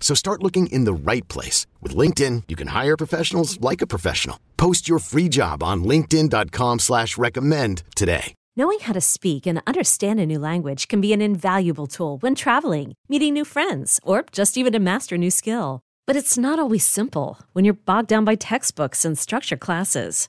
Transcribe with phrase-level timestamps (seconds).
[0.00, 1.66] So start looking in the right place.
[1.82, 4.40] With LinkedIn, you can hire professionals like a professional.
[4.56, 8.34] Post your free job on linkedin.com slash recommend today.
[8.56, 12.34] Knowing how to speak and understand a new language can be an invaluable tool when
[12.34, 15.78] traveling, meeting new friends, or just even to master a new skill.
[16.08, 20.28] But it's not always simple when you're bogged down by textbooks and structure classes.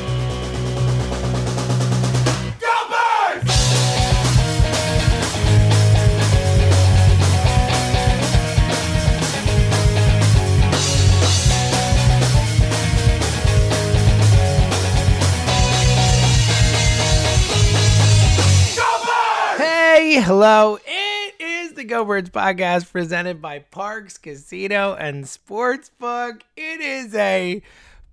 [20.23, 20.77] Hello.
[20.85, 26.41] It is the Go Birds podcast presented by Parx Casino and Sportsbook.
[26.55, 27.63] It is a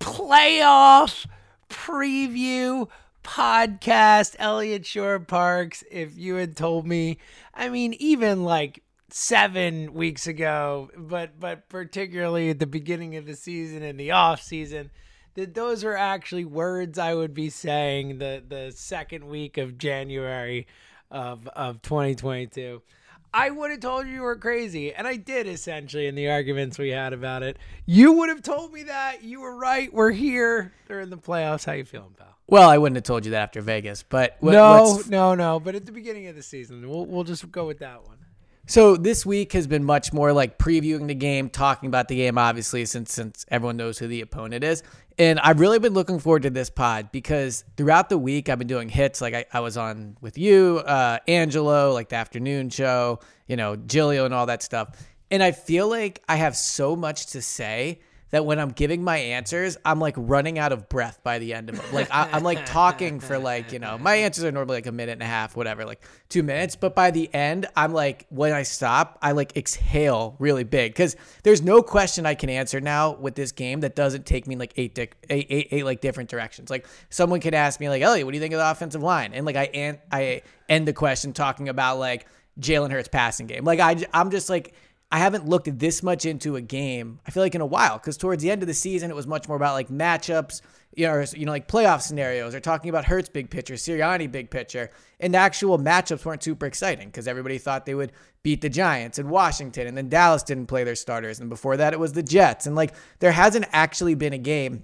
[0.00, 1.26] playoff
[1.69, 2.88] preview
[3.22, 4.36] podcast.
[4.38, 7.19] Eliot Shorr-Parks, if you had told me,
[7.52, 13.36] I mean, even like seven weeks ago, but but particularly at the beginning of the
[13.36, 14.90] season and the off season,
[15.34, 20.66] that those are actually words I would be saying the the second week of January
[21.10, 22.82] of of 2022.
[23.32, 26.78] I would have told you you were crazy, and I did essentially in the arguments
[26.78, 27.58] we had about it.
[27.84, 29.92] You would have told me that you were right.
[29.92, 30.72] We're here.
[30.86, 31.66] They're in the playoffs.
[31.66, 32.34] How you feeling, pal?
[32.46, 35.60] Well, I wouldn't have told you that after Vegas, but what, no, no, no.
[35.60, 38.16] But at the beginning of the season, we'll we'll just go with that one.
[38.66, 42.38] So this week has been much more like previewing the game, talking about the game,
[42.38, 44.82] obviously, since since everyone knows who the opponent is.
[45.19, 48.69] And I've really been looking forward to this pod because throughout the week I've been
[48.69, 49.21] doing hits.
[49.21, 53.19] Like I, I was on with you, uh, Angelo, like the afternoon show,
[53.49, 54.91] you know, Giglio and all that stuff.
[55.31, 57.99] And I feel like I have so much to say
[58.31, 61.71] that when I'm giving my answers, I'm like running out of breath by the end
[61.71, 61.93] of it.
[61.93, 64.93] Like I, I'm like talking for like you know my answers are normally like a
[64.93, 66.77] minute and a half, whatever, like two minutes.
[66.77, 71.17] But by the end, I'm like when I stop, I like exhale really big because
[71.43, 74.75] there's no question I can answer now with this game that doesn't take me like
[74.77, 76.71] eight, dic- eight, eight, eight like different directions.
[76.71, 79.33] Like someone could ask me like Eliot, what do you think of the offensive line?
[79.33, 82.27] And like I an- I end the question talking about like
[82.61, 83.65] Jalen Hurts passing game.
[83.65, 84.75] Like I I'm just like.
[85.10, 87.20] I haven't looked this much into a game.
[87.26, 89.26] I feel like in a while because towards the end of the season, it was
[89.26, 90.60] much more about like matchups,
[90.94, 94.30] you know, or, you know, like playoff scenarios, or talking about Hurts big picture, Sirianni
[94.30, 98.60] big picture, and the actual matchups weren't super exciting because everybody thought they would beat
[98.60, 102.00] the Giants and Washington, and then Dallas didn't play their starters, and before that it
[102.00, 104.82] was the Jets, and like there hasn't actually been a game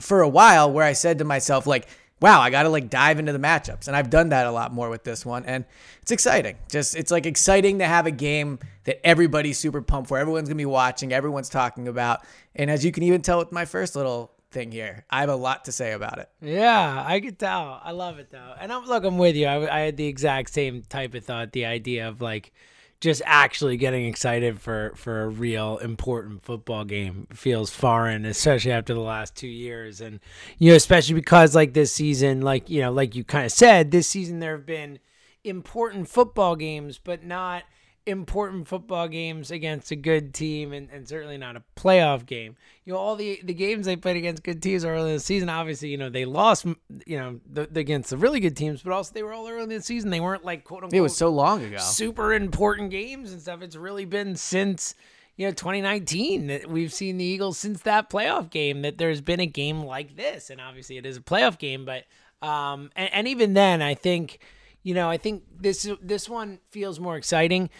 [0.00, 1.88] for a while where I said to myself like
[2.20, 3.88] wow, I got to like dive into the matchups.
[3.88, 5.44] And I've done that a lot more with this one.
[5.44, 5.64] And
[6.02, 6.56] it's exciting.
[6.70, 10.18] Just, it's like exciting to have a game that everybody's super pumped for.
[10.18, 12.20] Everyone's going to be watching, everyone's talking about.
[12.54, 15.36] And as you can even tell with my first little thing here, I have a
[15.36, 16.30] lot to say about it.
[16.40, 17.80] Yeah, I could tell.
[17.82, 18.54] I love it though.
[18.58, 19.46] And I'm look, I'm with you.
[19.46, 21.52] I, I had the exact same type of thought.
[21.52, 22.52] The idea of like
[23.00, 28.94] just actually getting excited for for a real important football game feels foreign, especially after
[28.94, 30.00] the last two years.
[30.00, 30.20] And
[30.58, 33.90] you know, especially because like this season, like you know, like you kind of said,
[33.90, 34.98] this season there have been
[35.44, 37.64] important football games, but not
[38.06, 42.56] important football games against a good team and, and certainly not a playoff game.
[42.84, 45.48] You know, all the the games they played against good teams early in the season,
[45.48, 46.66] obviously, you know, they lost,
[47.06, 49.62] you know, the, the, against the really good teams, but also they were all early
[49.64, 50.10] in the season.
[50.10, 50.96] They weren't like quote unquote.
[50.96, 51.78] It was so long ago.
[51.78, 53.60] Super important games and stuff.
[53.60, 54.94] It's really been since
[55.36, 59.40] you know 2019 that we've seen the Eagles since that playoff game that there's been
[59.40, 62.04] a game like this, and obviously it is a playoff game, but
[62.46, 64.38] um, and, and even then, I think
[64.86, 67.70] you know, I think this this one feels more exciting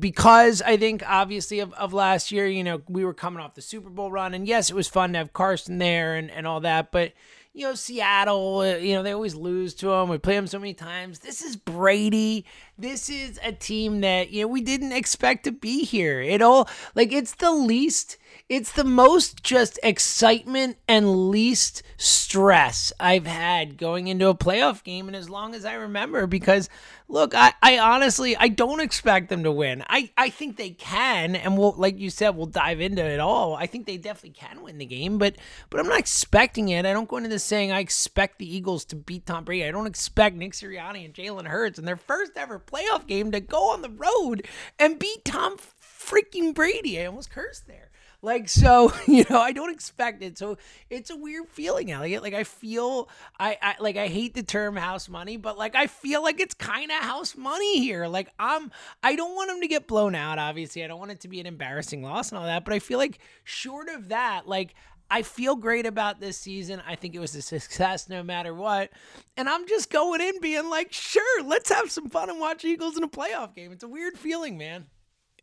[0.00, 3.60] because I think obviously of, of last year, you know, we were coming off the
[3.60, 6.60] Super Bowl run, and yes, it was fun to have Carson there and, and all
[6.60, 7.12] that, but
[7.52, 10.08] you know, Seattle, uh, you know, they always lose to them.
[10.08, 11.18] We play them so many times.
[11.18, 12.44] This is Brady.
[12.78, 16.20] This is a team that, you know, we didn't expect to be here.
[16.20, 18.18] It all, like, it's the least
[18.48, 25.08] it's the most just excitement and least stress I've had going into a playoff game
[25.08, 26.68] and as long as I remember because
[27.08, 29.82] look, I, I honestly I don't expect them to win.
[29.88, 33.54] I, I think they can and we'll like you said, we'll dive into it all.
[33.54, 35.34] I think they definitely can win the game, but
[35.68, 36.86] but I'm not expecting it.
[36.86, 39.64] I don't go into this saying I expect the Eagles to beat Tom Brady.
[39.64, 43.40] I don't expect Nick Sirianni and Jalen Hurts in their first ever playoff game to
[43.40, 44.46] go on the road
[44.78, 47.00] and beat Tom freaking Brady.
[47.00, 47.85] I almost cursed there.
[48.26, 50.36] Like so, you know, I don't expect it.
[50.36, 50.58] So
[50.90, 52.24] it's a weird feeling, Eliot.
[52.24, 53.08] Like I feel
[53.38, 56.52] I, I like I hate the term house money, but like I feel like it's
[56.52, 58.08] kind of house money here.
[58.08, 60.82] Like I'm I don't want him to get blown out, obviously.
[60.82, 62.98] I don't want it to be an embarrassing loss and all that, but I feel
[62.98, 64.74] like short of that, like
[65.08, 66.82] I feel great about this season.
[66.84, 68.90] I think it was a success no matter what.
[69.36, 72.96] And I'm just going in being like, sure, let's have some fun and watch Eagles
[72.96, 73.70] in a playoff game.
[73.70, 74.86] It's a weird feeling, man.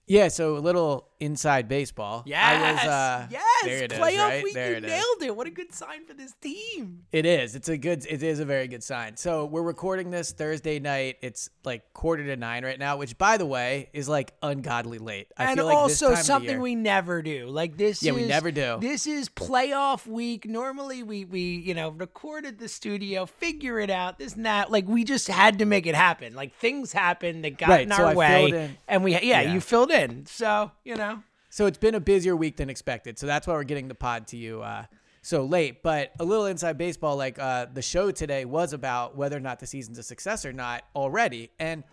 [0.05, 2.23] Yeah, so a little inside baseball.
[2.25, 3.43] Yes, was, uh, yes.
[3.63, 4.43] there it is, Playoff right?
[4.43, 4.91] week, There you it is.
[4.91, 5.35] nailed it.
[5.35, 7.03] What a good sign for this team.
[7.11, 7.55] It is.
[7.55, 8.05] It's a good.
[8.09, 9.17] It is a very good sign.
[9.17, 11.17] So we're recording this Thursday night.
[11.21, 15.27] It's like quarter to nine right now, which, by the way, is like ungodly late.
[15.37, 17.47] I and feel like this also time of the something we never do.
[17.47, 18.77] Like this Yeah, is we never do.
[18.81, 20.45] This is playoff week.
[20.47, 24.71] Normally we we, you know, record at the studio, figure it out, this and that.
[24.71, 26.33] Like we just had to make it happen.
[26.35, 28.49] Like things happened that got Right, in so our I way.
[28.49, 28.77] in.
[28.87, 29.53] And we yeah, Yeah.
[29.53, 30.25] you filled in.
[30.25, 31.12] So, you know.
[31.53, 33.19] So it's been a busier week than expected.
[33.19, 34.85] So that's why we're getting the pod to you uh,
[35.21, 35.83] so late.
[35.83, 39.59] But a little inside baseball, like uh, the show today was about whether or not
[39.59, 41.83] the season's a success or not already, and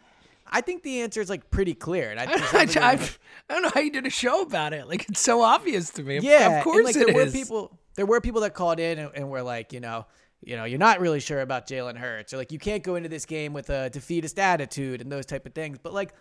[0.47, 2.11] I think the answer is like pretty clear.
[2.11, 4.89] And I, I, I, I don't know how you did a show about it.
[4.89, 6.21] Like it's so obvious to me.
[6.21, 7.79] Yeah, of course like, it there were people.
[7.97, 10.07] There were people that called in and, and were like, you know,
[10.41, 13.11] you know, you're not really sure about Jalen Hurts, or like you can't go into
[13.11, 15.77] this game with a defeatist attitude and those type of things.
[15.77, 16.15] But like,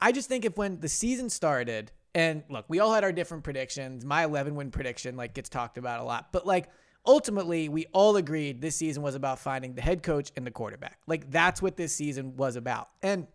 [0.00, 3.44] I just think if when the season started, and look, we all had our different
[3.44, 4.04] predictions.
[4.04, 6.68] My 11 win prediction like gets talked about a lot, but like
[7.06, 10.98] ultimately we all agreed this season was about finding the head coach and the quarterback.
[11.06, 13.26] Like that's what this season was about, and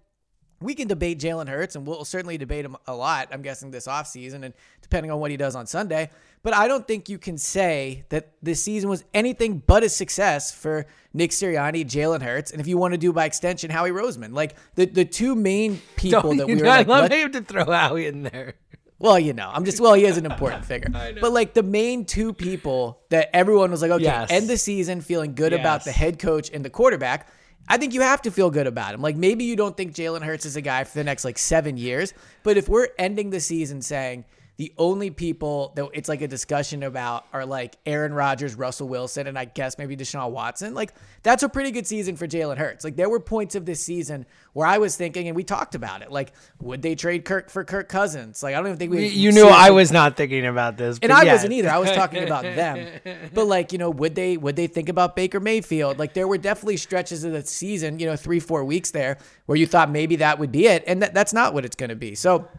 [0.61, 3.87] we can debate Jalen Hurts, and we'll certainly debate him a lot, I'm guessing, this
[3.87, 6.09] offseason, and depending on what he does on Sunday.
[6.41, 10.51] But I don't think you can say that this season was anything but a success
[10.53, 14.33] for Nick Sirianni, Jalen Hurts, and if you want to do by extension, Howie Roseman.
[14.33, 17.11] Like the, the two main people Don't that we were know, I like, love let-
[17.11, 18.53] how you to throw Howie in there.
[18.99, 20.89] well, you know, I'm just well, he is an important figure.
[21.19, 24.31] But like the main two people that everyone was like, okay, Yes.
[24.31, 27.27] end the season feeling good about the head coach and the quarterback.
[27.67, 29.01] I think you have to feel good about him.
[29.01, 31.75] Like maybe you don't think Jalen Hurts is a guy for the next like seven
[31.77, 32.13] years,
[32.43, 34.25] but if we're ending the season saying
[34.59, 39.25] the only people that it's like a discussion about are like Aaron Rodgers, Russell Wilson,
[39.25, 40.73] and I guess maybe Deshaun Watson.
[40.73, 40.93] Like
[41.23, 42.83] that's a pretty good season for Jalen Hurts.
[42.83, 46.01] Like there were points of this season where I was thinking, and we talked about
[46.01, 48.43] it, like would they trade Kirk for Kirk Cousins?
[48.43, 49.07] Like I don't even think we.
[49.07, 50.99] You knew I was not thinking about this.
[51.01, 51.35] and I yes.
[51.35, 51.69] wasn't either.
[51.69, 52.99] I was talking about them.
[53.33, 55.97] But like, you know, would they would they think about Baker Mayfield?
[55.97, 59.57] Like there were definitely stretches of the season, you know, three, four weeks there where
[59.57, 60.83] you thought maybe that would be it.
[60.85, 62.13] And that, that's not what it's gonna be.
[62.13, 62.49] So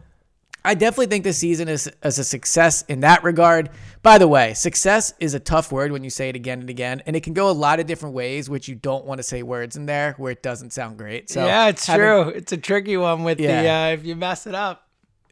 [0.65, 3.71] I definitely think this season is, is a success in that regard.
[4.03, 7.03] By the way, success is a tough word when you say it again and again,
[7.07, 9.43] and it can go a lot of different ways, which you don't want to say
[9.43, 11.31] words in there where it doesn't sound great.
[11.31, 12.29] So yeah, it's having- true.
[12.29, 13.87] It's a tricky one with the Yeah.
[13.89, 14.87] uh, if you mess it up.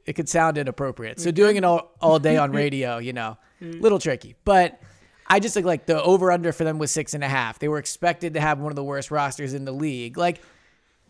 [0.07, 1.21] it could sound inappropriate.
[1.21, 4.35] So doing it all, all day on radio, you know, little tricky.
[4.47, 4.81] But
[5.27, 7.59] I just think like the over under for them was six and a half.
[7.59, 10.17] They were expected to have one of the worst rosters in the league.
[10.17, 10.41] Like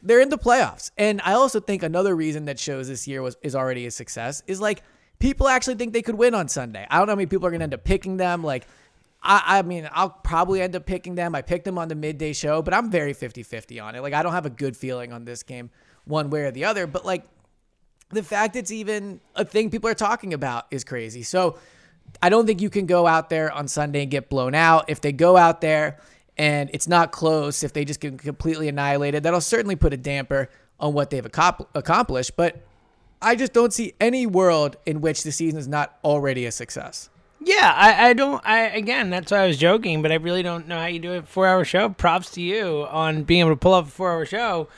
[0.03, 0.91] they're in the playoffs.
[0.97, 4.43] And I also think another reason that shows this year was is already a success
[4.47, 4.83] is like
[5.19, 6.87] people actually think they could win on Sunday.
[6.91, 8.43] I don't know how many people are gonna end up picking them.
[8.45, 8.67] Like
[9.23, 11.35] I, I mean, I'll probably end up picking them.
[11.35, 14.01] I picked them on the midday show, but I'm very 50-50 on it.
[14.01, 15.71] Like I don't have a good feeling on this game
[16.05, 16.87] one way or the other.
[16.87, 17.25] But like
[18.11, 21.23] the fact it's even a thing people are talking about is crazy.
[21.23, 21.59] So
[22.23, 24.89] I don't think you can go out there on Sunday and get blown out.
[24.89, 25.99] If they go out there
[26.39, 30.49] and it's not close, if they just get completely annihilated, that'll certainly put a damper
[30.79, 32.37] on what they've accomplished.
[32.37, 32.65] But
[33.21, 37.11] I just don't see any world in which the season is not already a success.
[37.41, 38.45] Yeah, I, I don't.
[38.45, 41.15] I again, that's why I was joking, but I really don't know how you do
[41.15, 41.89] a four-hour show.
[41.89, 44.69] Props to you on being able to pull off a four-hour show,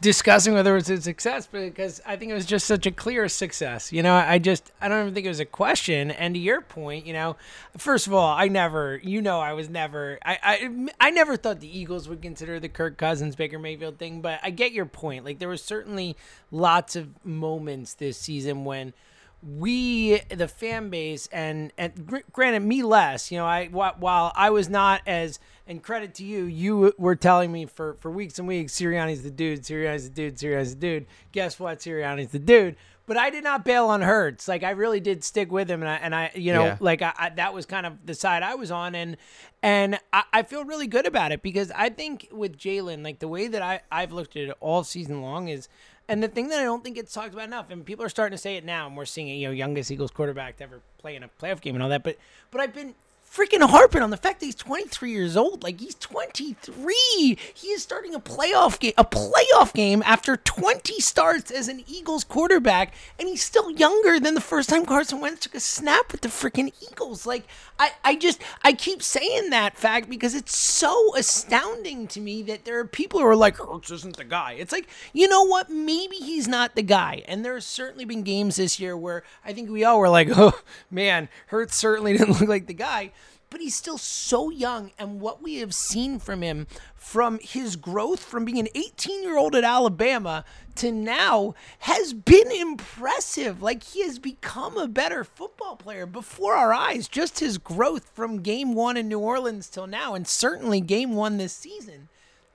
[0.00, 3.28] discussing whether it was a success, because I think it was just such a clear
[3.28, 3.92] success.
[3.92, 6.10] You know, I just I don't even think it was a question.
[6.10, 7.36] And to your point, you know,
[7.76, 11.60] first of all, I never, you know, I was never, I I, I never thought
[11.60, 15.24] the Eagles would consider the Kirk Cousins Baker Mayfield thing, but I get your point.
[15.24, 16.16] Like there was certainly
[16.50, 18.92] lots of moments this season when
[19.42, 24.50] we the fan base and and granted me less you know i wh- while i
[24.50, 28.48] was not as and credit to you you were telling me for for weeks and
[28.48, 32.74] weeks Sirianni's the dude Sirianni's the dude Sirianni's the dude guess what Sirianni's the dude
[33.06, 34.48] but I did not bail on Hurts.
[34.48, 36.76] Like I really did stick with him, and I, and I you know, Yeah.
[36.78, 39.16] like I, I, that was kind of the side I was on, and
[39.62, 43.26] and I, I feel really good about it because I think with Jalen, like the
[43.28, 45.70] way that I I've looked at it all season long is,
[46.08, 48.36] and the thing that I don't think gets talked about enough, and people are starting
[48.36, 50.80] to say it now, and we're seeing it, you know, youngest Eagles quarterback to ever
[50.98, 52.16] play in a playoff game and all that, but
[52.50, 52.94] but I've been
[53.30, 55.62] freaking harping on the fact that he's 23 years old.
[55.62, 57.38] Like he's 23.
[57.54, 62.24] He is starting a playoff game, a playoff game after 20 starts as an Eagles
[62.24, 66.22] quarterback, and he's still younger than the first time Carson Wentz took a snap with
[66.22, 67.26] the freaking Eagles.
[67.26, 67.46] Like
[67.78, 72.64] I, I just, I keep saying that fact because it's so astounding to me that
[72.64, 74.52] there are people who are like, oh, Hurts isn't the guy.
[74.52, 75.70] It's like, you know what?
[75.70, 77.22] Maybe he's not the guy.
[77.26, 80.28] And there have certainly been games this year where I think we all were like,
[80.32, 83.12] oh man, Hurts certainly didn't look like the guy
[83.50, 84.92] but he's still so young.
[84.98, 89.38] And what we have seen from him, from his growth from being an 18 year
[89.38, 90.44] old at Alabama
[90.76, 93.62] to now, has been impressive.
[93.62, 97.08] Like he has become a better football player before our eyes.
[97.08, 101.38] Just his growth from game one in New Orleans till now, and certainly game one
[101.38, 102.08] this season.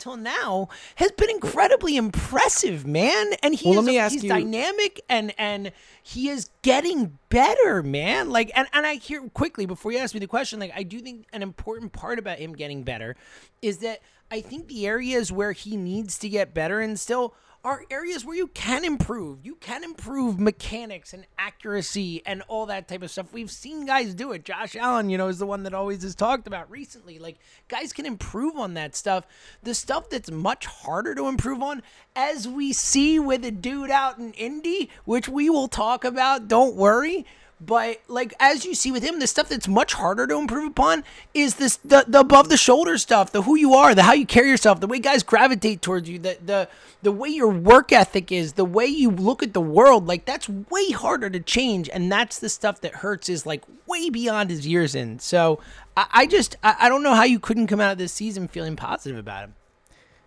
[0.03, 4.24] Till now has been incredibly impressive, man, and he Well, is let me ask he's
[4.24, 5.72] you- dynamic and and
[6.03, 8.29] he is getting better, man.
[8.29, 11.00] Like, and, and I hear quickly before you ask me the question, like, I do
[11.00, 13.15] think an important part about him getting better
[13.62, 17.33] is that I think the areas where he needs to get better and still
[17.63, 19.39] are areas where you can improve.
[19.43, 23.32] You can improve mechanics and accuracy and all that type of stuff.
[23.32, 24.43] We've seen guys do it.
[24.43, 27.20] Josh Allen, you know, is the one that always is talked about recently.
[27.20, 27.38] Like
[27.70, 29.25] guys can improve on that stuff.
[29.63, 31.84] The stuff that's much harder to improve on,
[32.15, 36.75] as we see with a dude out in Indy, which we will talk about, don't
[36.75, 37.25] worry.
[37.65, 41.03] But like as you see with him, the stuff that's much harder to improve upon
[41.34, 44.25] is this the, the above the shoulder stuff, the who you are, the how you
[44.25, 46.67] carry yourself, the way guys gravitate towards you, the the
[47.03, 50.50] the way your work ethic is, the way you look at the world, like that's
[50.50, 54.65] way harder to change, and that's the stuff that hurts is like way beyond his
[54.67, 55.20] years in.
[55.20, 55.60] So
[55.96, 58.48] I, I just I, I don't know how you couldn't come out of this season
[58.48, 59.55] feeling positive about him.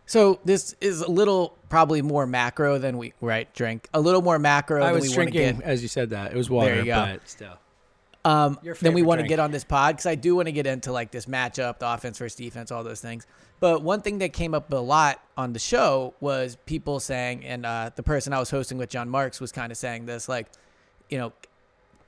[0.06, 4.38] So this is a little probably more macro than we right drink a little more
[4.38, 5.64] macro I than was we drinking get.
[5.64, 6.32] as you said that.
[6.32, 7.18] It was There you go.
[7.24, 7.58] still.
[8.24, 10.52] Um, then we favorite want to get on this pod because I do want to
[10.52, 13.24] get into like this matchup, the offense versus defense, all those things.
[13.60, 17.64] But one thing that came up a lot on the show was people saying, and
[17.64, 20.48] uh, the person I was hosting with, Jon Marks, was kind of saying this, like,
[21.08, 21.32] you know,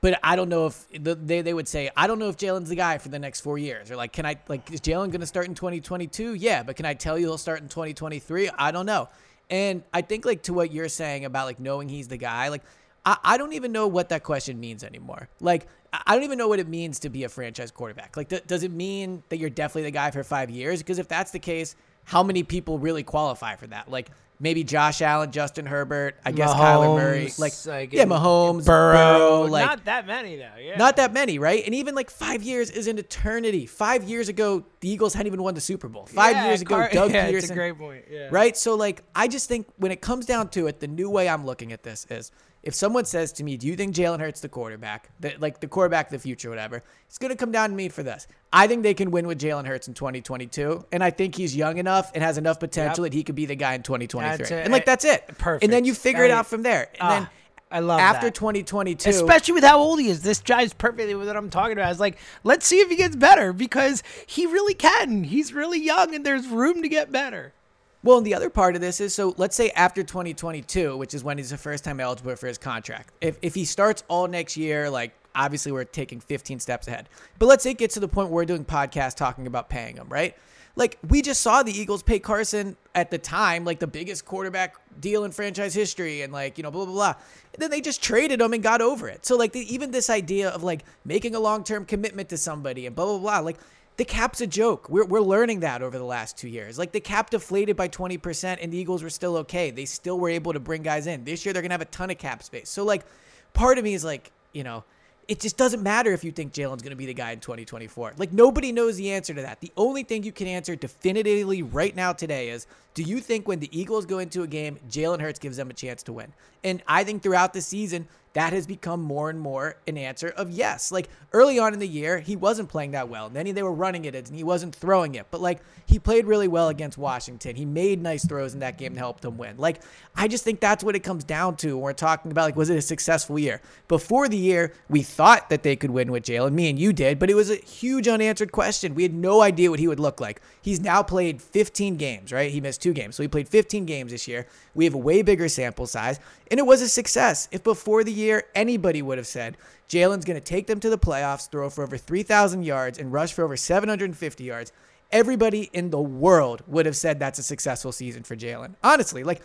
[0.01, 2.69] but I don't know if the, they they would say I don't know if Jalen's
[2.69, 5.21] the guy for the next four years, or like, can I like is Jalen going
[5.21, 6.35] to start in 2022?
[6.35, 8.49] Yeah, but can I tell you he'll start in 2023?
[8.57, 9.09] I don't know.
[9.49, 12.63] And I think like to what you're saying about like knowing he's the guy, like
[13.05, 15.27] I, I don't even know what that question means anymore.
[15.41, 18.15] Like I don't even know what it means to be a franchise quarterback.
[18.15, 20.79] Like th- does it mean that you're definitely the guy for five years?
[20.79, 23.89] Because if that's the case, how many people really qualify for that?
[23.89, 29.43] Like maybe Josh Allen, Justin Herbert, I guess Kyler Murray, Mahomes, like, yeah, Mahomes, Burrow,
[29.43, 30.49] like not that many though.
[30.59, 31.63] Yeah, not that many, right?
[31.65, 33.65] And even like five years is an eternity.
[33.65, 36.05] Five years ago, the Eagles hadn't even won the Super Bowl.
[36.05, 37.33] Five Yeah, years ago, Car- Doug yeah, Pederson.
[37.35, 38.05] It's a great point.
[38.09, 38.29] Yeah.
[38.31, 38.55] Right?
[38.55, 41.45] So, like, I just think when it comes down to it, the new way I'm
[41.45, 42.31] looking at this is
[42.63, 45.67] if someone says to me, Do you think Jalen Hurts the quarterback, the, like the
[45.67, 48.27] quarterback of the future, whatever, it's going to come down to me for this.
[48.51, 50.85] I think they can win with Jalen Hurts in 2022.
[50.91, 53.11] And I think he's young enough and has enough potential Yep.
[53.11, 54.37] that he could be the guy in 2023.
[54.37, 54.51] That's.
[54.51, 55.25] And, like, that's it.
[55.37, 55.63] Perfect.
[55.63, 56.89] And then you figure it That- out from there.
[56.93, 57.29] And Ah, then
[57.71, 58.35] I love after that.
[58.35, 59.09] 2022.
[59.09, 60.21] Especially with how old he is.
[60.23, 61.91] This jives perfectly with what I'm talking about.
[61.91, 65.23] It's like, let's see if he gets better because he really can.
[65.23, 67.53] He's really young and there's room to get better.
[68.01, 71.23] Well, and the other part of this is so let's say after 2022, which is
[71.23, 73.11] when he's the first time eligible for his contract.
[73.19, 77.09] If, if he starts all next year, like obviously we're taking 15 steps ahead.
[77.39, 79.97] But let's say it gets to the point where we're doing podcasts talking about paying
[79.97, 80.35] him, right?
[80.75, 84.75] Like we just saw the Eagles pay Carson at the time, like the biggest quarterback
[85.01, 87.13] deal in franchise history, and like you know blah blah blah.
[87.53, 89.25] And then they just traded him and got over it.
[89.25, 92.85] So like the, even this idea of like making a long term commitment to somebody
[92.85, 93.57] and blah blah blah, like
[93.99, 94.87] the cap's a joke.
[94.89, 96.79] We're, we're learning that over the last two years.
[96.79, 99.71] Like the cap deflated by 20% and the Eagles were still okay.
[99.71, 101.25] They still were able to bring guys in.
[101.25, 102.69] This year, they're going to have a ton of cap space.
[102.69, 103.05] So, like,
[103.51, 104.85] part of me is like, you know,
[105.27, 108.13] it just doesn't matter if you think Jalen's going to be the guy in 2024.
[108.17, 109.59] Like, nobody knows the answer to that.
[109.59, 113.59] The only thing you can answer definitively right now today is do you think when
[113.59, 116.33] the Eagles go into a game, Jalen Hurts gives them a chance to win?
[116.63, 120.51] And I think throughout the season, that has become more and more an answer of
[120.51, 120.91] yes.
[120.91, 123.25] Like early on in the year, he wasn't playing that well.
[123.25, 125.27] And then they were running it and he wasn't throwing it.
[125.31, 127.55] But like he played really well against Washington.
[127.55, 129.57] He made nice throws in that game to help them win.
[129.57, 129.81] Like
[130.15, 132.69] I just think that's what it comes down to when we're talking about like was
[132.69, 133.61] it a successful year?
[133.87, 136.53] Before the year, we thought that they could win with Jalen.
[136.53, 138.93] Me and you did, but it was a huge unanswered question.
[138.93, 140.39] We had no idea what he would look like.
[140.61, 142.51] He's now played 15 games, right?
[142.51, 143.15] He missed two games.
[143.15, 144.47] So he played 15 games this year.
[144.73, 146.19] We have a way bigger sample size,
[146.49, 147.47] and it was a success.
[147.51, 150.97] If before the year anybody would have said Jalen's going to take them to the
[150.97, 154.71] playoffs, throw for over 3,000 yards, and rush for over 750 yards,
[155.11, 158.75] everybody in the world would have said that's a successful season for Jalen.
[158.83, 159.41] Honestly, like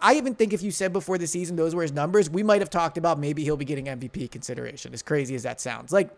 [0.00, 2.60] I even think if you said before the season those were his numbers, we might
[2.60, 4.94] have talked about maybe he'll be getting MVP consideration.
[4.94, 6.10] As crazy as that sounds, like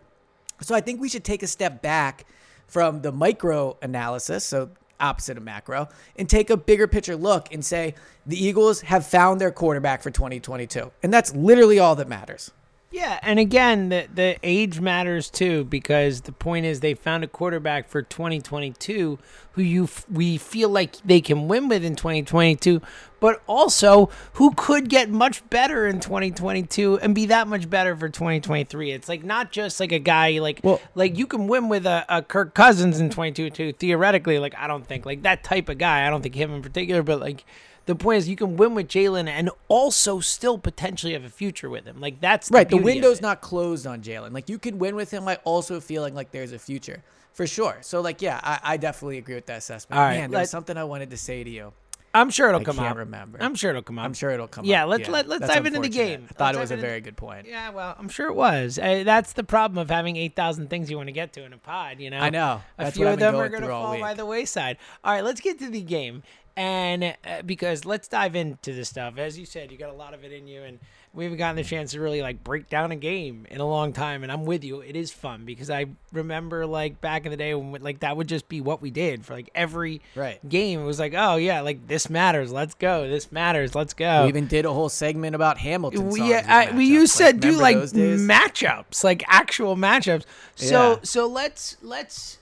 [0.61, 2.25] so, I think we should take a step back
[2.67, 4.45] from the micro analysis.
[4.45, 4.69] So
[5.03, 7.93] opposite of macro, and take a bigger picture look and say
[8.25, 10.91] the Eagles have found their quarterback for 2022.
[11.03, 12.51] And that's literally all that matters.
[12.93, 17.27] Yeah, and again, the the age matters too because the point is they found a
[17.27, 19.17] quarterback for 2022
[19.53, 22.83] who you f- we feel like they can win with in 2022,
[23.19, 28.09] but also who could get much better in 2022 and be that much better for
[28.09, 28.91] 2023.
[28.91, 32.05] It's like not just like a guy like Well- like you can win with a,
[32.09, 34.37] a Kirk Cousins in 2022 theoretically.
[34.37, 36.05] Like I don't think like that type of guy.
[36.05, 37.43] I don't think him in particular, but like.
[37.85, 41.69] The point is, you can win with Jalen and also still potentially have a future
[41.69, 41.99] with him.
[41.99, 42.69] Like that's Right.
[42.69, 44.31] The window's not closed on Jalen.
[44.33, 47.03] Like you can win with him while also feeling like there's a future.
[47.33, 47.77] For sure.
[47.81, 49.99] So like yeah, I, I definitely agree with that assessment.
[49.99, 51.73] All right, Man, there's something I wanted to say to you.
[52.15, 52.97] I'm sure it'll I come can't out.
[52.97, 53.39] remember.
[53.41, 54.05] I'm sure it'll come out.
[54.05, 54.67] I'm sure it'll come out.
[54.67, 54.89] Yeah, up.
[54.89, 56.27] let's let let's dive into the game.
[56.29, 57.47] I thought Let's it was a very the- good point.
[57.47, 58.77] Yeah, well, I'm sure it was.
[58.77, 61.53] Uh, that's the problem of having eight thousand things you want to get to in
[61.53, 61.99] a pod.
[61.99, 62.61] You know, I know.
[62.77, 64.77] A That's few of them are going to fall by the wayside.
[65.03, 66.21] All right, let's get to the game,
[66.55, 69.17] and uh, because let's dive into this stuff.
[69.17, 70.79] As you said, you got a lot of it in you, and
[71.13, 73.93] we haven't gotten the chance to really like break down a game in a long
[73.93, 74.23] time.
[74.23, 74.81] And I'm with you.
[74.81, 78.27] It is fun because I remember like back in the day when like that would
[78.27, 80.39] just be what we did for like every Right.
[80.47, 80.79] game.
[80.81, 82.51] It was like, oh yeah, like this matters.
[82.51, 83.07] Let's go.
[83.07, 83.75] This matters.
[83.75, 84.23] Let's go.
[84.23, 86.09] We even did a whole segment about Hamilton.
[86.09, 90.23] We, yeah, I, we used to do like matchups, like actual matchups.
[90.55, 90.97] So Yeah.
[91.03, 92.37] so let's let's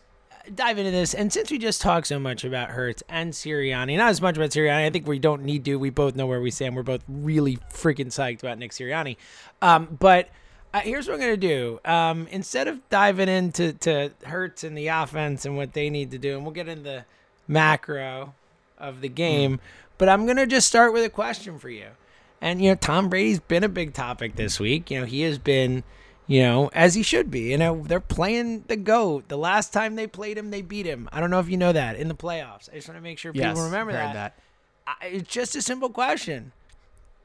[0.53, 1.13] dive into this.
[1.13, 4.49] And since we just talked so much about Hurts and Sirianni, not as much about
[4.49, 5.77] Sirianni, I think we don't need to.
[5.77, 6.75] We both know where we stand.
[6.75, 9.17] We're both really freaking psyched about Nick Sirianni.
[9.61, 10.29] Um, but
[10.73, 11.79] uh, here's what I'm gonna do.
[11.83, 16.17] Um, instead of diving into to Hurts and the offense and what they need to
[16.17, 17.05] do, and we'll get into the
[17.47, 18.33] macro
[18.77, 19.59] of the game.
[19.97, 21.87] But I'm gonna just start with a question for you.
[22.39, 24.89] And you know, Tom Brady's been a big topic this week.
[24.89, 25.83] You know, he has been,
[26.31, 27.51] you know, as he should be.
[27.51, 29.27] You know, they're playing the goat.
[29.27, 31.09] The last time they played him, they beat him.
[31.11, 32.69] I don't know if you know that in the playoffs.
[32.71, 34.35] I just want to make sure Yes, people remember heard that.
[34.87, 36.53] I, it's just a simple question.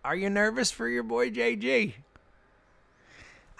[0.05, 1.95] Are you nervous for your boy JG?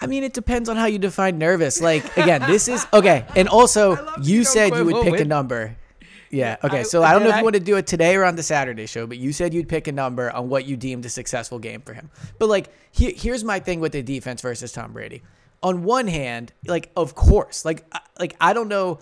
[0.01, 1.81] I mean, it depends on how you define nervous.
[1.81, 3.25] Like, again, this is okay.
[3.37, 5.77] And also, you you said you would pick a number.
[6.31, 6.57] Yeah.
[6.63, 6.85] I- Okay.
[6.85, 7.39] So I don't know if I?
[7.39, 9.69] you want to do it today or on the Saturday show, but you said you'd
[9.69, 12.11] pick a number on what you deemed a successful game for him.
[12.39, 15.23] But like, he, here's my thing with the defense versus Tom Brady.
[15.63, 17.85] On one hand, like, of course, like,
[18.19, 18.99] like I don't know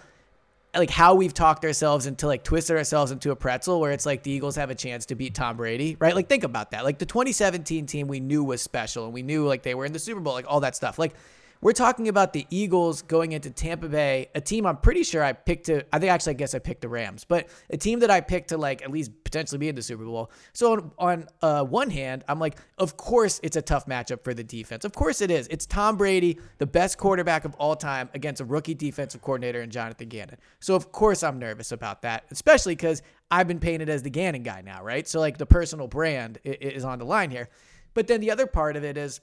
[0.76, 4.24] like how we've talked ourselves into like twisted ourselves into a pretzel where it's like
[4.24, 6.16] the Eagles have a chance to beat Tom Brady, right?
[6.16, 6.82] Like think about that.
[6.84, 9.92] Like the 2017 team we knew was special and we knew like they were in
[9.92, 10.98] the Super Bowl, like all that stuff.
[10.98, 11.14] Like
[11.64, 15.32] we're talking about the Eagles going into Tampa Bay, a team I'm pretty sure I
[15.32, 18.10] picked to I think actually I guess I picked the Rams, but a team that
[18.10, 20.30] I picked to like at least potentially be in the Super Bowl.
[20.52, 24.34] So on, on uh, one hand, I'm like, of course it's a tough matchup for
[24.34, 24.84] the defense.
[24.84, 25.48] Of course it is.
[25.48, 29.72] It's Tom Brady, the best quarterback of all time, against a rookie defensive coordinator and
[29.72, 30.36] Jonathan Gannon.
[30.60, 33.00] So of course I'm nervous about that, especially because
[33.30, 35.08] I've been painted as the Gannon guy now, right?
[35.08, 37.48] So like the personal brand is on the line here.
[37.94, 39.22] But then the other part of it is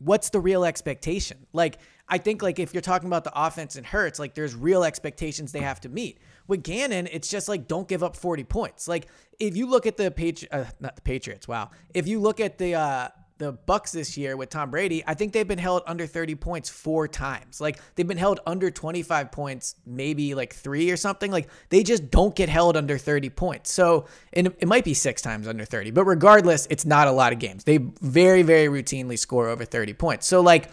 [0.00, 1.46] what's the real expectation?
[1.52, 4.82] Like, I think like if you're talking about the offense and Hurts, like there's real
[4.82, 6.18] expectations they have to meet.
[6.46, 8.88] With Gannon, it's just like don't give up 40 points.
[8.88, 9.08] Like
[9.38, 11.70] if you look at the Patri- uh, not the Patriots, wow.
[11.92, 15.32] If you look at the uh the Bucs this year with Tom Brady, I think
[15.32, 17.60] they've been held under 30 points four times.
[17.60, 21.30] Like they've been held under 25 points, maybe like three or something.
[21.30, 23.72] Like they just don't get held under 30 points.
[23.72, 27.32] So, and it might be six times under 30, but regardless, it's not a lot
[27.32, 27.64] of games.
[27.64, 30.26] They very, very routinely score over 30 points.
[30.26, 30.70] So, like,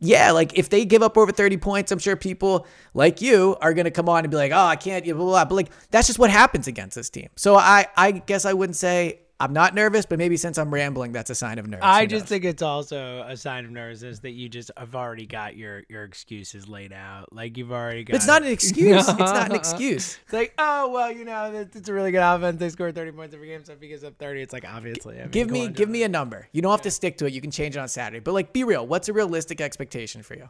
[0.00, 3.74] yeah, like if they give up over 30 points, I'm sure people like you are
[3.74, 5.44] going to come on and be like, oh, I can't, blah, blah, blah.
[5.46, 7.30] But like, that's just what happens against this team.
[7.34, 11.12] So I, I guess I wouldn't say I'm not nervous, but maybe since I'm rambling,
[11.12, 11.82] that's a sign of nerves.
[11.84, 15.56] I just think it's also a sign of nervousness that you just have already got
[15.56, 17.32] your your excuses laid out.
[17.32, 18.16] Like you've already got.
[18.16, 19.08] It's not an excuse.
[19.08, 20.18] it's not an excuse.
[20.24, 22.58] It's like, oh well, you know, it's, it's a really good offense.
[22.58, 25.18] They score thirty points every game, so if he gives up thirty, it's like obviously.
[25.18, 26.48] I mean, Give me, give me a number.
[26.52, 27.32] You don't have to stick to it.
[27.32, 28.20] You can change it on Saturday.
[28.20, 28.86] But like, be real.
[28.86, 30.48] What's a realistic expectation for you?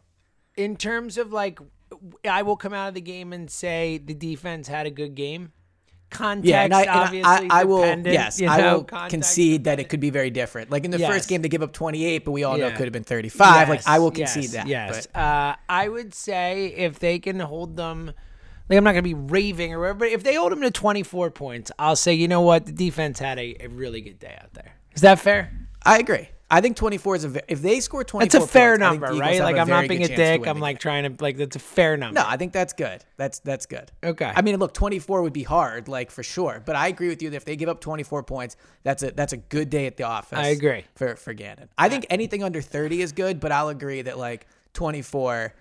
[0.57, 1.61] in terms of like,
[2.29, 5.53] I will come out of the game and say the defense had a good game.
[6.11, 7.85] Context, Yeah, and I, and I- I, will.
[7.85, 10.71] Yes, I know, will concede that it could be very different.
[10.71, 11.11] Like in the Yes.
[11.11, 13.69] first game, they give up 28, but we all know it could have been 35.
[13.69, 14.67] like I will concede yes, that.
[14.67, 15.07] Yes.
[15.13, 18.13] but- Uh, I would say if they can hold them,
[18.71, 20.71] like I'm not going to be raving or whatever, but if they hold them to
[20.71, 22.65] 24 points, I'll say, you know what?
[22.67, 24.73] The defense had a, a really good day out there.
[24.95, 25.53] Is that fair?
[25.83, 26.29] I agree.
[26.51, 27.53] I think 24 is a.
[27.53, 29.41] If they score 24, That's a fair points, number, right?
[29.41, 30.47] Like I'm not being a dick.
[30.47, 32.21] I'm like trying to like that's a fair number.
[32.21, 33.05] No, I think that's good.
[33.19, 33.93] That's that's good.
[34.03, 34.33] Okay.
[34.35, 36.63] I mean, look, 24 would be hard, like for sure.
[36.65, 39.35] But I agree with you that if they give up 24 points, that's a that's
[39.35, 40.39] a good day at the office.
[40.39, 40.85] I agree.
[40.95, 41.69] for for Gannon.
[41.77, 45.53] I think anything under 30 is good, but I'll agree that like 24.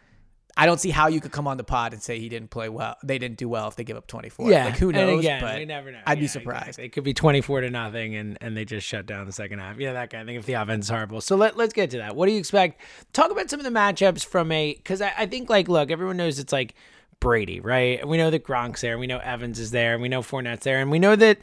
[0.57, 2.67] I don't see how you could come on the pod and say he didn't play
[2.67, 2.97] well.
[3.03, 4.49] They didn't do well if they give up 24.
[4.49, 5.19] Yeah, like who knows?
[5.19, 5.99] Again, but never know.
[6.05, 6.67] I'd be surprised.
[6.69, 6.85] exactly.
[6.85, 9.77] It could be 24 to nothing, and, and they just shut down the second half.
[9.77, 10.35] Yeah, that kind of thing.
[10.35, 12.15] If the offense is horrible, so let let's get to that.
[12.15, 12.81] What do you expect?
[13.13, 16.17] Talk about some of the matchups from a because I, I think like look, everyone
[16.17, 16.73] knows it's like
[17.19, 18.05] Brady, right?
[18.07, 20.81] We know that Gronk's there, we know Evans is there, and we know Fournette's there,
[20.81, 21.37] and we know that.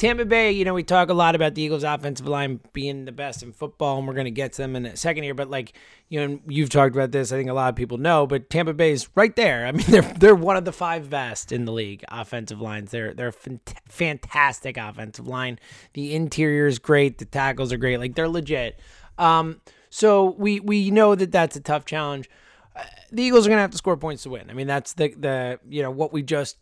[0.00, 3.12] Tampa Bay, you know, we talk a lot about the Eagles' offensive line being the
[3.12, 5.34] best in football, and we're going to get to them in a second here.
[5.34, 5.74] But like,
[6.08, 7.32] you know, you've talked about this.
[7.32, 9.66] I think a lot of people know, but Tampa Bay is right there.
[9.66, 12.92] I mean, they're they're one of the five best in the league offensive lines.
[12.92, 15.58] They're they're a fant- fantastic offensive line.
[15.92, 17.18] The interior is great.
[17.18, 18.00] The tackles are great.
[18.00, 18.80] Like they're legit.
[19.18, 19.60] Um,
[19.90, 22.30] so we we know that that's a tough challenge.
[22.74, 24.48] Uh, the Eagles are going to have to score points to win.
[24.48, 26.56] I mean, that's the the you know what we just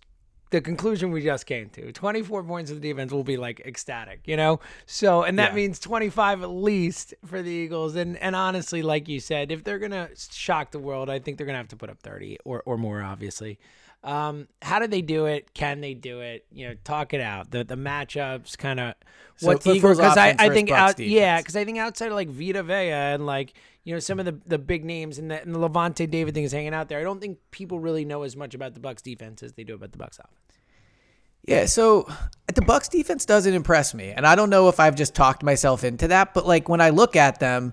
[0.51, 1.93] the conclusion we just came to.
[1.93, 4.61] 24 points of the defense will be like ecstatic you know?
[4.87, 5.57] So and that Yeah.
[5.57, 7.97] means 25 at least for the eagles.
[7.97, 11.47] And and honestly like you said if they're gonna shock the world i think they're
[11.47, 13.59] gonna have to put up 30 or or more obviously
[14.05, 15.53] um how do they do it?
[15.55, 16.47] Can they do it?
[16.53, 17.51] You know talk it out.
[17.51, 18.95] The the matchups kind of
[19.37, 22.09] So what the Eagles because i offense i think out yeah because i think outside
[22.09, 25.31] of like vita vea and like you know some of the the big names and
[25.31, 28.05] the, and the Lavonte David thing is hanging out there i don't think people really
[28.05, 30.59] know as much about the Bucs defense as they do about the Bucs offense.
[31.49, 32.07] Yeah, so
[32.47, 35.83] the Bucs defense doesn't impress me, and I don't know if I've just talked myself
[35.83, 37.73] into that, but like when I look at them,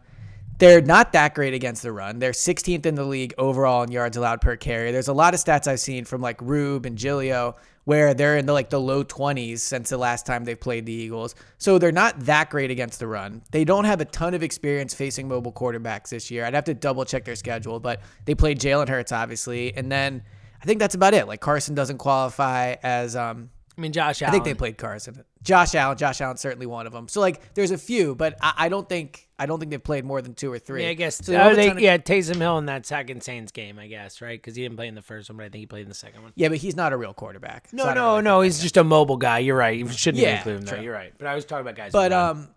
[0.57, 2.19] they're not that great against the run.
[2.19, 4.91] They're 16th in the league overall in yards allowed per carry.
[4.91, 8.45] There's a lot of stats I've seen from like Rube and Giglio where they're in
[8.45, 11.35] the like the low 20s since the last time they've played the Eagles.
[11.57, 13.43] So they're not that great against the run.
[13.51, 16.45] They don't have a ton of experience facing mobile quarterbacks this year.
[16.45, 20.23] I'd have to double check their schedule, but they played Jalen Hurts obviously, and then
[20.61, 21.27] I think that's about it.
[21.27, 24.29] Like Carson doesn't qualify as um I mean, Josh Allen.
[24.29, 25.23] I think they played Carson.
[25.43, 25.97] Josh Allen.
[25.97, 27.07] Josh Allen's certainly one of them.
[27.07, 30.05] So like, there's a few, but I, I don't think I don't think they've played
[30.05, 30.83] more than two or three.
[30.83, 31.17] Yeah, I guess.
[31.17, 33.21] So they oh, don't have a they, ton of- yeah, Taysom Hill in that second
[33.21, 34.41] Saints game, I guess, right?
[34.41, 35.95] Because he didn't play in the first one, but I think he played in the
[35.95, 36.31] second one.
[36.35, 37.67] yeah, but he's not a real quarterback.
[37.73, 38.41] No, don't no, really no.
[38.41, 39.39] He's just a mobile guy.
[39.39, 39.77] You're right.
[39.77, 40.75] You shouldn't Yeah, include him there.
[40.75, 40.83] true.
[40.85, 41.13] You're right.
[41.17, 41.91] But I was talking about guys.
[41.91, 42.47] But um,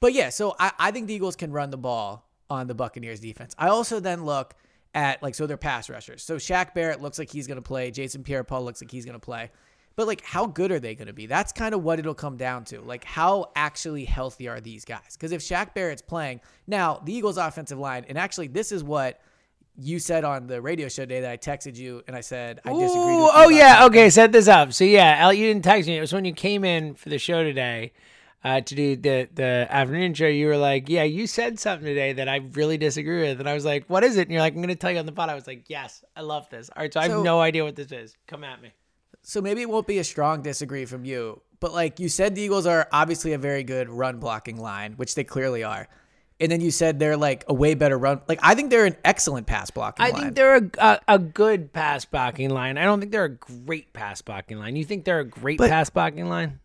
[0.00, 0.28] but yeah.
[0.28, 3.54] So I, I think the Eagles can run the ball on the Buccaneers defense.
[3.58, 4.54] I also then look
[4.94, 6.22] at like so their pass rushers.
[6.22, 7.90] So Shaq Barrett looks like he's gonna play.
[7.90, 9.50] Jason Pierre-Paul looks like he's gonna play.
[9.96, 11.26] But like, how good are they going to be?
[11.26, 12.80] That's kind of what it'll come down to.
[12.80, 15.12] Like, how actually healthy are these guys?
[15.12, 19.20] Because if Shaq Barrett's playing now, the Eagles' offensive line, and actually, this is what
[19.76, 22.72] you said on the radio show day that I texted you, and I said I
[22.72, 22.96] disagreed.
[22.96, 23.80] Ooh, with you oh yeah.
[23.80, 24.00] something.
[24.00, 24.72] Okay, set this up.
[24.72, 25.96] So yeah, Al, you didn't text me.
[25.96, 27.92] It was when you came in for the show today.
[28.44, 32.12] Uh, to do the the afternoon show, you were like, "Yeah, you said something today
[32.12, 34.52] that I really disagree with," and I was like, "What is it?" And you're like,
[34.52, 36.68] "I'm going to tell you on the pod." I was like, "Yes, I love this."
[36.68, 38.18] All right, so I have no idea what this is.
[38.26, 38.72] Come at me.
[39.26, 42.42] So maybe it won't be a strong disagree from you, but like you said, the
[42.42, 45.88] Eagles are obviously a very good run blocking line, which they clearly are.
[46.38, 48.20] And then you said they're like a way better run.
[48.28, 50.12] Like I think they're an excellent pass blocking line.
[50.12, 50.22] I line.
[50.24, 52.76] think they're a, a, a good pass blocking line.
[52.76, 54.76] I don't think they're a great pass blocking line.
[54.76, 56.60] You think they're a great But- pass blocking line?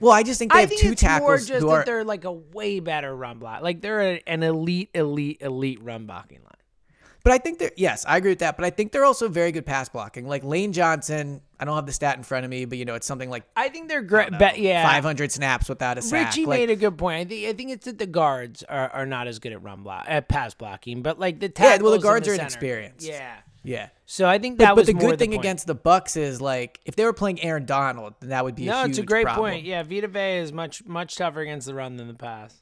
[0.00, 1.72] well, I just think they I have think two it's more tackles just who that
[1.74, 1.84] are.
[1.84, 3.62] they're like a way better run block.
[3.62, 6.48] Like they're a, an elite, elite, elite run blocking line.
[7.24, 8.56] But I think they're yes, I agree with that.
[8.56, 10.26] But I think they're also very good pass blocking.
[10.26, 12.94] Like Lane Johnson, I don't have the stat in front of me, but you know
[12.94, 14.30] it's something like I think they're great.
[14.38, 16.28] Be- yeah, 500 snaps without a sack.
[16.28, 17.20] Richie Like, made a good point.
[17.20, 19.82] I think I think it's that the guards are, are not as good at run
[19.82, 22.42] block at pass blocking, but like the Yeah, tackles well, the guards are center.
[22.42, 23.06] inexperienced.
[23.06, 23.36] Yeah.
[23.62, 23.88] yeah.
[24.06, 25.40] So I think that but was the good thing point.
[25.40, 28.66] against the Bucs is like if they were playing Aaron Donald, then that would be
[28.66, 29.52] a no, huge it's a great problem.
[29.52, 29.64] point.
[29.64, 32.61] Yeah, Vita Vea is much much tougher against the run than the pass.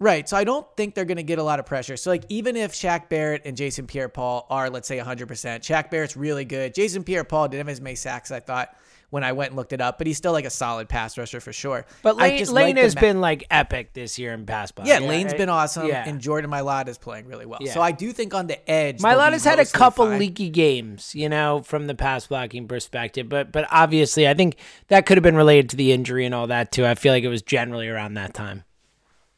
[0.00, 0.28] Right.
[0.28, 1.96] So I don't think they're going to get a lot of pressure.
[1.96, 6.16] So like even if Shaq Barrett and Jason Pierre-Paul are let's say 100%, Shaq Barrett's
[6.16, 6.74] really good.
[6.74, 8.74] Jason Pierre-Paul didn't have as many sacks I thought
[9.10, 11.40] when I went and looked it up, but he's still like a solid pass rusher
[11.40, 11.86] for sure.
[12.02, 14.92] But Lane, Lane like has ma- been like epic this year in pass blocking.
[14.92, 16.06] yeah, Lane's been awesome, Yeah.
[16.06, 17.58] and Jordan Mailata is playing really well.
[17.62, 17.72] Yeah.
[17.72, 20.18] So I do think on the edge, Mailata's had a couple fine.
[20.18, 24.56] leaky games, you know, from the pass blocking perspective, but but obviously I think
[24.88, 26.84] that could have been related to the injury and all that too.
[26.84, 28.64] I feel like it was generally around that time.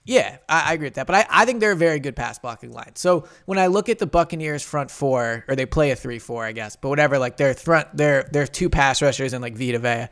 [0.05, 1.07] Yeah, I, I agree with that.
[1.07, 2.97] But I, I think they're a very good pass blocking line.
[2.97, 6.45] So when I look at the Buccaneers front four, or they play a three four,
[6.45, 9.79] I guess, but whatever, like their front their their two pass rushers and like Vita
[9.79, 10.09] Vea.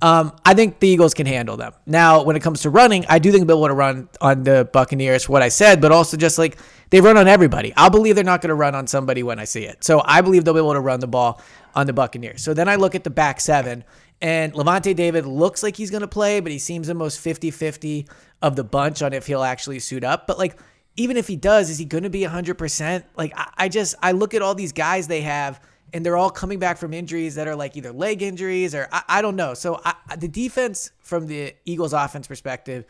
[0.00, 1.72] Um, I think the Eagles can handle them.
[1.86, 4.68] Now, when it comes to running, I do think they'll want to run on the
[4.72, 6.56] Buccaneers what I said, but also just like
[6.90, 7.72] they run on everybody.
[7.76, 9.82] I'll believe they're not going to run on somebody when I see it.
[9.82, 11.40] So I believe they'll be able to run the ball
[11.74, 12.42] on the Buccaneers.
[12.42, 13.84] So then I look at the back seven,
[14.22, 17.50] and Lavonte David looks like he's going to play, but he seems the most 50
[17.50, 18.06] 50
[18.40, 20.28] of the bunch on if he'll actually suit up.
[20.28, 20.56] But like,
[20.96, 23.04] even if he does, is he going to be 100%?
[23.16, 25.60] Like, I, I just, I look at all these guys they have,
[25.92, 29.02] and they're all coming back from injuries that are like either leg injuries or I,
[29.08, 29.54] I don't know.
[29.54, 32.86] So I, the defense from the Eagles offense perspective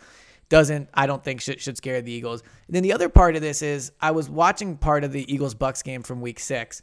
[0.51, 2.43] doesn't I don't think should, should scare the Eagles.
[2.67, 5.55] And then the other part of this is I was watching part of the Eagles
[5.55, 6.83] Bucs game from week 6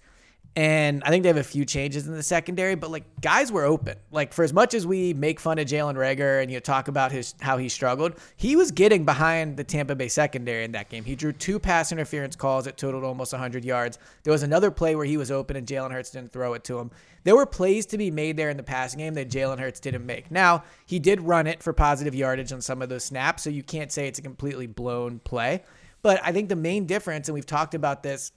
[0.55, 3.65] and I think they have a few changes in the secondary, but like guys were
[3.65, 3.97] open.
[4.11, 7.11] Like for as much as we make fun of Jalen Reagor and you talk about
[7.11, 11.03] his how he struggled, he was getting behind the Tampa Bay secondary in that game.
[11.03, 13.99] He drew two pass interference calls that totaled almost 100 yards.
[14.23, 16.79] There was another play where he was open and Jalen Hurts didn't throw it to
[16.79, 16.91] him.
[17.23, 20.05] There were plays to be made there in the passing game that Jalen Hurts didn't
[20.05, 20.31] make.
[20.31, 23.63] Now he did run it for positive yardage on some of those snaps, so you
[23.63, 25.63] can't say it's a completely blown play.
[26.01, 28.31] But I think the main difference, and we've talked about this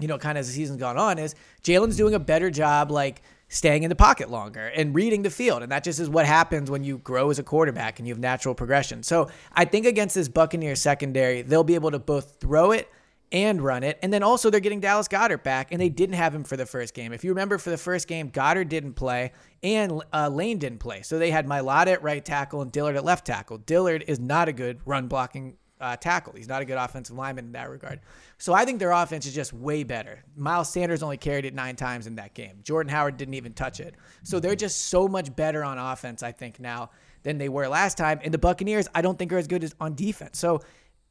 [0.00, 2.90] you know, kind of as the season's gone on, is Jalen's doing a better job,
[2.90, 5.62] like staying in the pocket longer and reading the field.
[5.62, 8.20] And that just is what happens when you grow as a quarterback and you have
[8.20, 9.02] natural progression.
[9.02, 12.90] So I think against this Buccaneers secondary, they'll be able to both throw it
[13.30, 13.98] and run it.
[14.02, 16.66] And then also they're getting Dallas Goedert back, and they didn't have him for the
[16.66, 17.12] first game.
[17.12, 21.02] If you remember, for the first game, Goedert didn't play and uh, Lane didn't play.
[21.02, 23.58] So they had Mailata at right tackle and Dillard at left tackle.
[23.58, 26.32] Dillard is not a good run blocking uh, tackle.
[26.32, 28.00] He's not a good offensive lineman in that regard.
[28.38, 30.24] So I think their offense is just way better.
[30.34, 32.60] Miles Sanders only carried it nine times in that game.
[32.62, 33.94] Jordan Howard didn't even touch it.
[34.22, 36.90] So they're just so much better on offense, I think, now
[37.22, 38.18] than they were last time.
[38.24, 40.38] And the Buccaneers, I don't think are as good as on defense.
[40.38, 40.62] So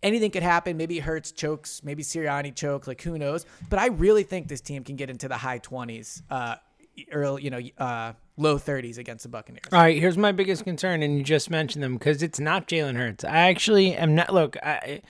[0.02, 0.76] anything could happen.
[0.76, 3.46] Maybe Hurts chokes, maybe Sirianni chokes, like who knows.
[3.70, 6.56] But I really think this team can get into the high 20s, uh,
[7.12, 9.66] early, you know, uh, low 30s against the Buccaneers.
[9.72, 12.98] All right, here's my biggest concern, and you just mentioned them because it's not Jalen
[12.98, 13.24] Hurts.
[13.24, 14.34] I actually am not.
[14.34, 15.02] Look, I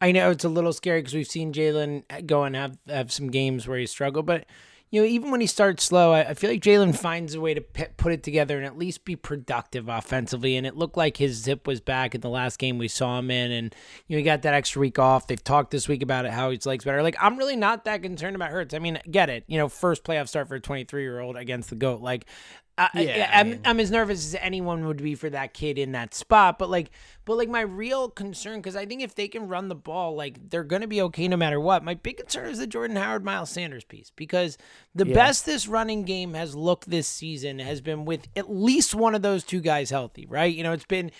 [0.00, 3.30] I know it's a little scary because we've seen Jalen go and have have some
[3.30, 4.46] games where he struggled, but
[4.90, 7.52] you know even when he starts slow, I, I feel like Jalen finds a way
[7.52, 10.56] to pe- put it together and at least be productive offensively.
[10.56, 13.30] And it looked like his zip was back in the last game we saw him
[13.30, 13.74] in, and
[14.06, 15.26] you know he got that extra week off.
[15.26, 17.02] They've talked this week about it how his legs better.
[17.02, 18.72] Like I'm really not that concerned about Hurts.
[18.72, 19.44] I mean, get it.
[19.48, 22.00] You know, first playoff start for a 23 year old against the goat.
[22.00, 22.24] Like
[22.94, 25.78] I, Yeah, I, I I'm, I'm as nervous as anyone would be for that kid
[25.78, 26.58] in that spot.
[26.58, 26.90] But like,
[27.24, 30.50] but like my real concern, because I think if they can run the ball, like
[30.50, 31.84] they're gonna be okay no matter what.
[31.84, 34.58] My big concern is the Jordan Howard Miles Sanders piece because
[34.94, 39.14] the best this running game has looked this season has been with at least one
[39.14, 40.54] of those two guys healthy, right?
[40.54, 41.10] You know, it's been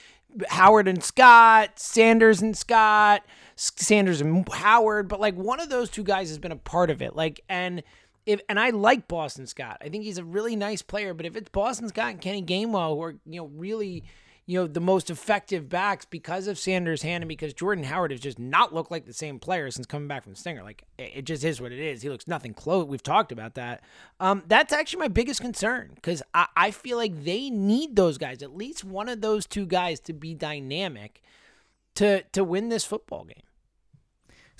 [0.49, 3.23] Howard and Scott, Sanders and Scott,
[3.57, 7.03] Sanders and Howard, but like one of those two guys has been a part of
[7.03, 7.17] it.
[7.17, 7.83] Like, and
[8.27, 9.79] if and I like Boston Scott.
[9.81, 11.15] I think he's a really nice player.
[11.15, 14.05] But if it's Boston Scott and Kenny Gainwell who are you know really
[14.47, 18.21] you know the most effective backs because of Sanders' hand and because Jordan Howard has
[18.21, 20.65] just not looked like the same player since coming back from Stinger.
[20.65, 22.03] Like it just is what it is.
[22.03, 22.87] He looks nothing close.
[22.87, 23.83] We've talked about that.
[24.19, 28.43] Um, that's actually my biggest concern because I, I feel like they need those guys,
[28.43, 31.23] at least one of those two guys, to be dynamic
[31.95, 33.45] to to win this football game.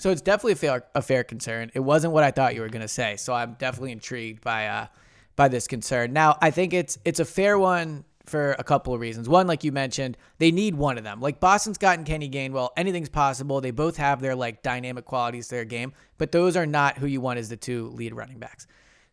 [0.01, 1.69] So it's definitely a fair, a fair concern.
[1.75, 3.17] It wasn't what I thought you were going to say.
[3.17, 4.87] So I'm definitely intrigued by uh,
[5.35, 6.11] by this concern.
[6.11, 9.29] Now I think it's it's a fair one for a couple of reasons.
[9.29, 11.21] One, like you mentioned, they need one of them.
[11.21, 13.61] Like Boston Scott and Kenny Gainwell, anything's possible.
[13.61, 17.05] They both have their like dynamic qualities to their game, but those are not who
[17.05, 18.65] you want as the two lead running backs.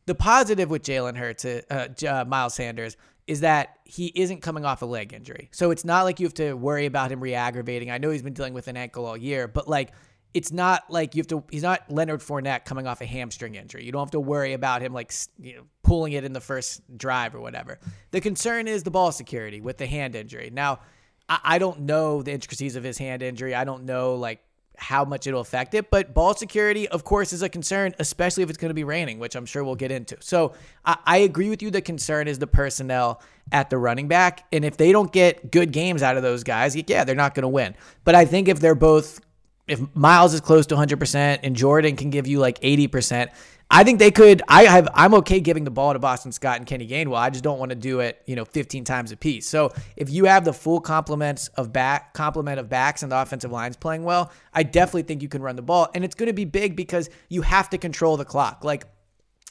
[0.06, 2.96] The positive with Jalen Hurts, uh, uh, uh, Miles Sanders,
[3.26, 5.50] is that he isn't coming off a leg injury.
[5.52, 7.90] So it's not like you have to worry about him re-aggravating.
[7.90, 9.92] I know he's been dealing with an ankle all year, but like
[10.34, 11.44] it's not like you have to.
[11.50, 13.84] He's not Leonard Fournette coming off a hamstring injury.
[13.84, 16.82] You don't have to worry about him like you know, pulling it in the first
[16.98, 17.78] drive or whatever.
[18.10, 20.50] The concern is the ball security with the hand injury.
[20.52, 20.80] Now,
[21.28, 23.54] I, I don't know the intricacies of his hand injury.
[23.54, 24.40] I don't know like
[24.78, 25.90] how much it'll affect it.
[25.90, 29.18] But ball security, of course, is a concern, especially if it's going to be raining,
[29.18, 30.16] which I'm sure we'll get into.
[30.20, 31.70] So I, I agree with you.
[31.70, 34.46] The concern is the personnel at the running back.
[34.52, 37.42] And if they don't get good games out of those guys, yeah, they're not going
[37.42, 37.74] to win.
[38.04, 39.20] But I think if they're both
[39.68, 43.30] if Miles is close to 100% and Jordan can give you like 80%,
[43.70, 44.40] I think they could.
[44.48, 44.88] I have.
[44.94, 47.18] I'm okay giving the ball to Boston Scott and Kenny Gainwell.
[47.18, 49.46] I just don't want to do it, you know, 15 times a piece.
[49.46, 53.52] So if you have the full complements of back complement of backs and the offensive
[53.52, 56.32] lines playing well, I definitely think you can run the ball, and it's going to
[56.32, 58.64] be big because you have to control the clock.
[58.64, 58.86] Like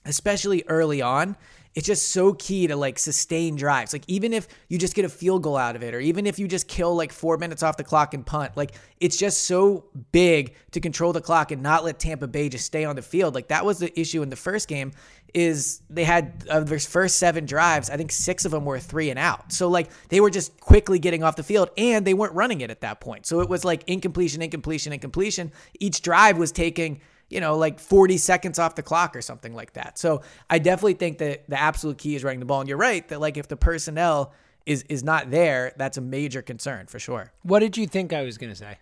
[0.08, 1.38] especially early on,
[1.78, 3.94] it's just so key to like sustain drives.
[3.94, 6.40] Like even if you just get a field goal out of it, or even if
[6.40, 9.86] you just kill like four minutes off the clock and punt, like it's just so
[10.12, 13.36] big to control the clock and not let Tampa Bay just stay on the field.
[13.36, 14.92] Like that was the issue in the first game.
[15.36, 19.12] Is they had uh, their first seven drives, I think six of them were three
[19.12, 19.52] and out.
[19.52, 22.72] So like they were just quickly getting off the field and they weren't running it
[22.72, 23.28] at that point.
[23.28, 25.52] So it was like incompletion, incompletion, incompletion.
[25.80, 29.74] Each drive was taking you know, like 40 seconds off the clock or something like
[29.74, 29.98] that.
[29.98, 32.62] So I definitely think that the absolute key is running the ball.
[32.62, 34.34] And you're right that like if the personnel
[34.66, 37.32] is is not there, that's a major concern for sure.
[37.44, 38.78] What did you think I was going to say?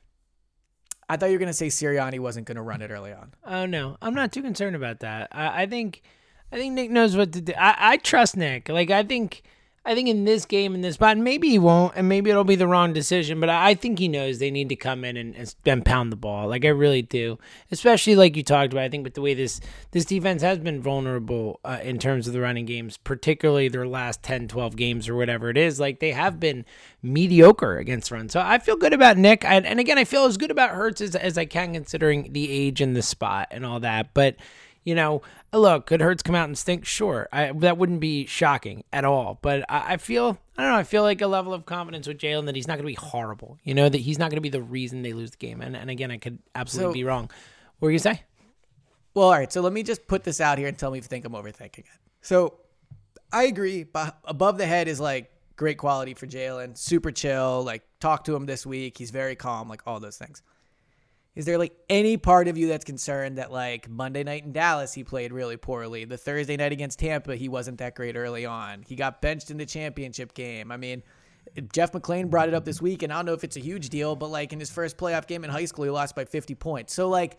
[1.07, 3.33] I thought you were going to say Sirianni wasn't going to run it early on.
[3.45, 5.27] Oh no, I'm not too concerned about that.
[5.31, 6.01] I, I think,
[6.51, 7.53] I think Nick knows what to do.
[7.57, 8.69] I, I trust Nick.
[8.69, 9.43] Like I think
[9.87, 12.55] I think in this game, in this spot, maybe he won't, and maybe it'll be
[12.55, 13.39] the wrong decision.
[13.39, 16.47] But I think he knows they need to come in and, and pound the ball.
[16.47, 17.37] Like I really do,
[17.71, 18.83] especially like you talked about.
[18.83, 22.33] I think with the way this this defense has been vulnerable uh, in terms of
[22.33, 25.79] the running games, particularly their last 10, 12 games or whatever it is.
[25.79, 26.65] Like they have been
[27.03, 28.27] mediocre against run.
[28.29, 30.99] So I feel good about Nick, I, and again, I feel as good about Hurts
[30.99, 34.15] as, as I can considering the age and the spot and all that.
[34.15, 34.37] But
[34.85, 36.85] you know, look, could Hurts come out and stink?
[36.85, 39.39] Sure, I, that wouldn't be shocking at all.
[39.41, 42.19] But I, I, feel, I don't know, I feel like a level of confidence with
[42.19, 43.57] Jalen that he's not going to be horrible.
[43.63, 45.61] You know, that he's not going to be the reason they lose the game.
[45.61, 47.31] And, and again, I could absolutely so, be wrong.
[47.79, 48.21] What were you say?
[49.15, 49.51] Well, all right.
[49.51, 51.33] So let me just put this out here and tell me if you think I'm
[51.33, 51.85] overthinking it.
[52.21, 52.59] So
[53.31, 53.83] I agree.
[53.83, 57.63] But above the head is like great quality for Jalen, super chill.
[57.63, 58.97] Like talk to him this week.
[58.97, 59.67] He's very calm.
[59.67, 60.43] Like all those things.
[61.35, 64.93] Is there like any part of you that's concerned that like Monday night in Dallas
[64.93, 66.05] he played really poorly?
[66.05, 68.83] The Thursday night against Tampa he wasn't that great early on.
[68.87, 70.71] He got benched in the championship game.
[70.71, 71.03] I mean,
[71.73, 73.89] Jeff McLane brought it up this week, and I don't know if it's a huge
[73.89, 76.55] deal, but like in his first playoff game in high school, he lost by 50
[76.55, 76.93] points.
[76.93, 77.37] So like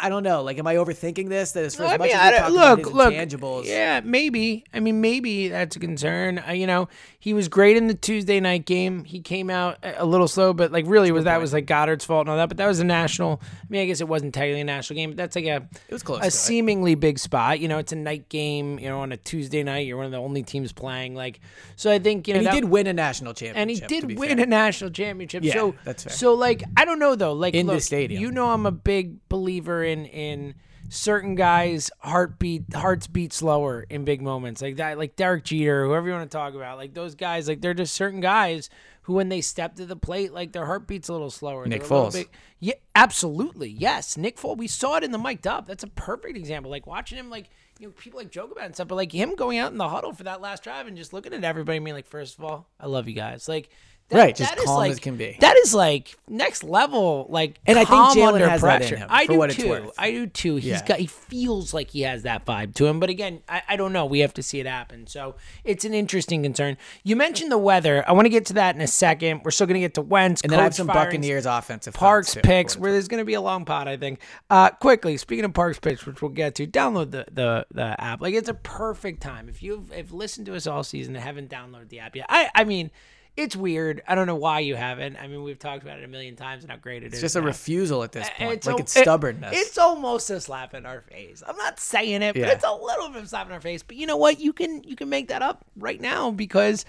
[0.00, 0.42] I don't know.
[0.42, 1.52] Like, am I overthinking this?
[1.52, 4.64] That as for as I much mean, as talk look, about look, intangibles, yeah, maybe.
[4.72, 6.42] I mean, maybe that's a concern.
[6.46, 9.04] Uh, you know, he was great in the Tuesday night game.
[9.04, 11.42] He came out a little slow, but like really was that point.
[11.42, 12.48] was like Goedert's fault and all that.
[12.48, 13.40] But that was a national.
[13.42, 15.92] I mean, I guess it wasn't technically a national game, but that's like a it
[15.92, 16.24] was close.
[16.24, 17.00] A seemingly it.
[17.00, 17.60] big spot.
[17.60, 18.78] You know, it's a night game.
[18.78, 21.14] You know, on a Tuesday night, you're one of the only teams playing.
[21.14, 21.40] Like,
[21.76, 23.80] so I think you know and he that, did win a national championship, and he
[23.80, 24.44] did win fair.
[24.44, 25.44] a national championship.
[25.44, 26.12] Yeah, so that's fair.
[26.12, 27.32] So like, I don't know though.
[27.32, 30.54] Like in look, the stadium, you know, I'm a big believer in in
[30.88, 34.62] certain guys' heartbeat hearts beat slower in big moments.
[34.62, 36.78] Like that like Derek Jeter whoever you want to talk about.
[36.78, 38.70] Like those guys like they're just certain guys
[39.02, 41.66] who when they step to the plate like their heart beats a little slower.
[41.66, 42.12] Nick Foles.
[42.12, 42.28] bit,
[42.60, 44.16] yeah absolutely yes.
[44.16, 45.66] Nick Foles we saw it in the mic'd up.
[45.66, 46.70] That's a perfect example.
[46.70, 49.12] Like watching him like you know people like joke about it and stuff but like
[49.12, 51.76] him going out in the huddle for that last drive and just looking at everybody
[51.76, 53.48] and being like first of all I love you guys.
[53.48, 53.68] Like
[54.08, 55.36] that, right, just calm like, as can be.
[55.40, 58.78] That is like next level, like and I think Jalen has pressure.
[58.78, 59.08] that in him.
[59.10, 59.92] I do too.
[59.98, 60.56] I do too.
[60.56, 60.86] He's yeah.
[60.86, 60.98] got.
[60.98, 64.06] He feels like he has that vibe to him, but again, I, I don't know.
[64.06, 65.06] We have to see it happen.
[65.06, 66.78] So it's an interesting concern.
[67.04, 68.02] You mentioned the weather.
[68.08, 69.42] I want to get to that in a second.
[69.44, 72.32] We're still going to get to Wentz, and then I have some Buccaneers offensive Parx
[72.32, 73.88] too, picks, where there's going to be a long pot.
[73.88, 74.20] I think.
[74.48, 78.22] Uh, quickly, speaking of Parx picks, which we'll get to, download the the the app.
[78.22, 81.50] Like it's a perfect time if you've if listened to us all season and haven't
[81.50, 82.24] downloaded the app yet.
[82.30, 82.90] I I mean
[83.38, 84.02] it's weird.
[84.08, 85.16] I don't know why you haven't.
[85.16, 87.20] I mean, we've talked about it a million times and how great it it's is.
[87.20, 88.54] just a refusal at this point.
[88.54, 89.52] It's like it's stubbornness.
[89.52, 91.44] It, it's almost a slap in our face.
[91.46, 92.46] I'm not saying it, yeah.
[92.46, 93.84] but it's a little bit of a slap in our face.
[93.84, 94.40] But you know what?
[94.40, 96.84] You can you can make that up right now because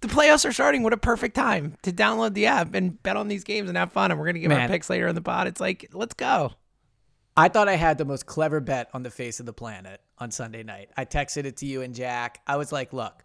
[0.00, 0.82] the playoffs are starting.
[0.82, 3.92] What a perfect time to download the app and bet on these games and have
[3.92, 4.10] fun.
[4.10, 4.62] And we're gonna give Man.
[4.62, 5.46] our picks later in the pod.
[5.46, 6.52] It's like, let's go.
[7.36, 10.32] I thought I had the most clever bet on the face of the planet on
[10.32, 10.90] Sunday night.
[10.96, 12.40] I texted it to you and Jack.
[12.46, 13.24] I was like, look,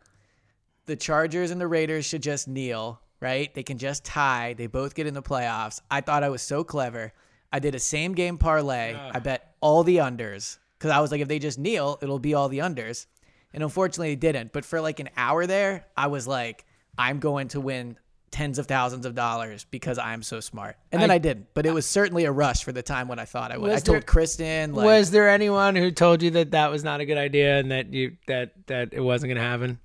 [0.87, 3.53] the Chargers and the Raiders should just kneel right?
[3.53, 4.53] They can just tie.
[4.53, 5.81] They both get in the playoffs.
[5.89, 7.13] I thought I was so clever.
[7.51, 8.95] I did a same game parlay.
[8.95, 12.33] I bet all the unders because I was like, if they just kneel, it'll be
[12.33, 13.05] all the unders.
[13.53, 14.51] And unfortunately, it didn't.
[14.51, 16.65] But for like an hour there, I was like,
[16.97, 17.97] I'm going to win
[18.29, 20.75] tens of thousands of dollars because I'm so smart.
[20.91, 21.47] And then I, I didn't.
[21.53, 23.71] But it was certainly a rush for the time when I thought I would.
[23.71, 24.73] I told there, Kristen.
[24.73, 27.71] Like, was there anyone who told you that that was not a good idea and
[27.71, 29.79] that you that that it wasn't going to happen?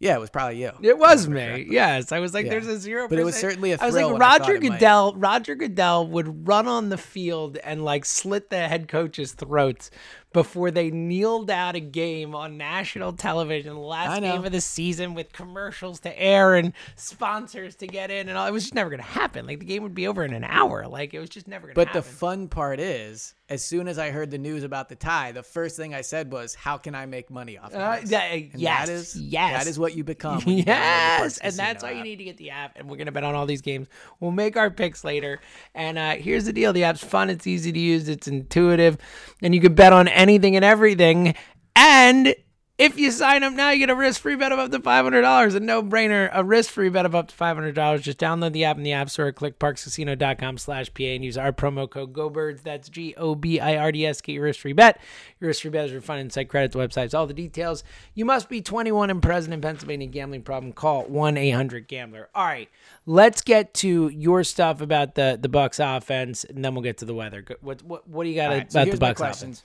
[0.00, 0.72] Yeah, it was probably you.
[0.82, 1.66] It was me.
[1.70, 2.50] Yes, I was like, yeah.
[2.50, 3.78] "There's a zero." But it was certainly a.
[3.80, 5.14] I was like, Roger Goodell.
[5.14, 9.90] Roger Goodell would run on the field and like slit the head coach's throats
[10.34, 15.14] before they kneeled out a game on national television, the last game of the season
[15.14, 18.46] with commercials to air and sponsors to get in and all.
[18.46, 19.46] It was just never going to happen.
[19.46, 20.86] Like the game would be over in an hour.
[20.86, 21.92] Like it was just never going to happen.
[21.92, 22.10] But happen.
[22.12, 25.42] the fun part is, as soon as I heard the news about the tie, the
[25.42, 28.58] first thing I said was, "How can I make money off of Uh, this?" that-
[28.58, 29.62] yes, that is yes.
[29.64, 30.42] that is what you become.
[30.46, 33.34] Yes, and that's why you need to get the app, and we're gonna bet on
[33.34, 33.86] all these games.
[34.18, 35.40] We'll make our picks later.
[35.74, 38.96] And uh, here's the deal: the app's fun, it's easy to use, it's intuitive,
[39.42, 41.34] and you can bet on anything and everything.
[41.76, 42.34] And
[42.76, 45.22] if you sign up now, you get a risk-free bet of up to five hundred
[45.22, 45.54] dollars.
[45.54, 48.02] A no-brainer, a risk-free bet of up to five hundred dollars.
[48.02, 52.12] Just download the app in the App Store, click parxcasino.com/pa, and use our promo code
[52.12, 52.62] GoBirds.
[52.62, 54.20] That's G-O-B-I-R-D-S.
[54.20, 55.00] Get your risk-free bet.
[55.38, 57.16] Your risk-free bet is refunded inside credits websites.
[57.16, 57.84] All the details.
[58.14, 60.08] You must be 21 and present in Pennsylvania.
[60.08, 60.72] Gambling problem?
[60.72, 62.28] Call 1-800-GAMBLER.
[62.34, 62.68] All right,
[63.06, 67.04] let's get to your stuff about the the Bucs offense, and then we'll get to
[67.04, 67.44] the weather.
[67.60, 69.62] What what what do you got right, so about the Bucs offense?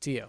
[0.00, 0.26] To you.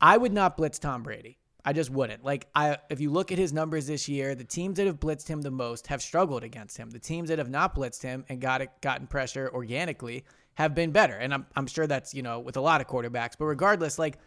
[0.00, 1.38] I would not blitz Tom Brady.
[1.64, 2.24] I just wouldn't.
[2.24, 5.26] Like I if you look at his numbers this year, the teams that have blitzed
[5.26, 6.90] him the most have struggled against him.
[6.90, 10.24] The teams that have not blitzed him and got it gotten pressure organically
[10.54, 11.14] have been better.
[11.14, 14.18] And I'm I'm sure that's, you know, with a lot of quarterbacks, but regardless, like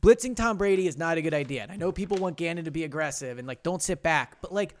[0.00, 1.62] blitzing Tom Brady is not a good idea.
[1.62, 4.52] And I know people want Gannon to be aggressive and like don't sit back, but
[4.52, 4.74] like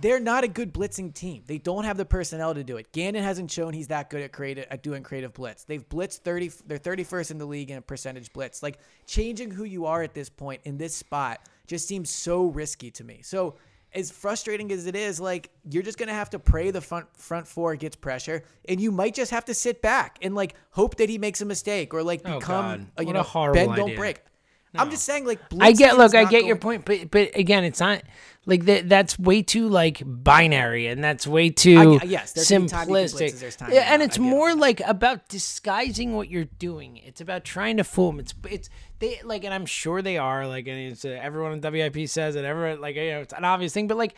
[0.00, 1.42] they're not a good blitzing team.
[1.46, 2.92] They don't have the personnel to do it.
[2.92, 5.64] Gannon hasn't shown he's that good at creative at doing creative blitz.
[5.64, 8.62] They've blitzed 30 they're 31st in the league in a percentage blitz.
[8.62, 12.90] Like changing who you are at this point in this spot just seems so risky
[12.92, 13.20] to me.
[13.22, 13.56] So
[13.92, 17.46] as frustrating as it is, like you're just gonna have to pray the front front
[17.48, 21.08] four gets pressure, and you might just have to sit back and like hope that
[21.08, 22.86] he makes a mistake or like Oh, become God.
[22.98, 23.98] uh, you What know a horrible bend don't idea.
[23.98, 24.20] break.
[24.72, 27.64] I'm just saying, like I get look, I not get your point, but but again,
[27.64, 28.02] it's not
[28.46, 28.88] like that.
[28.88, 32.80] That's way too like binary, and that's way too I- yes, there can be time
[32.80, 33.56] you can blitz simplistic.
[33.56, 34.20] time yeah, and it's it.
[34.20, 36.96] more like about disguising what you're doing.
[36.98, 38.20] It's about trying to fool them.
[38.20, 38.70] It's it's
[39.00, 42.36] they like, and I'm sure they are like, and it's uh, everyone in WIP says
[42.36, 42.44] it.
[42.44, 44.14] Everyone like, you know, it's an obvious thing, but like,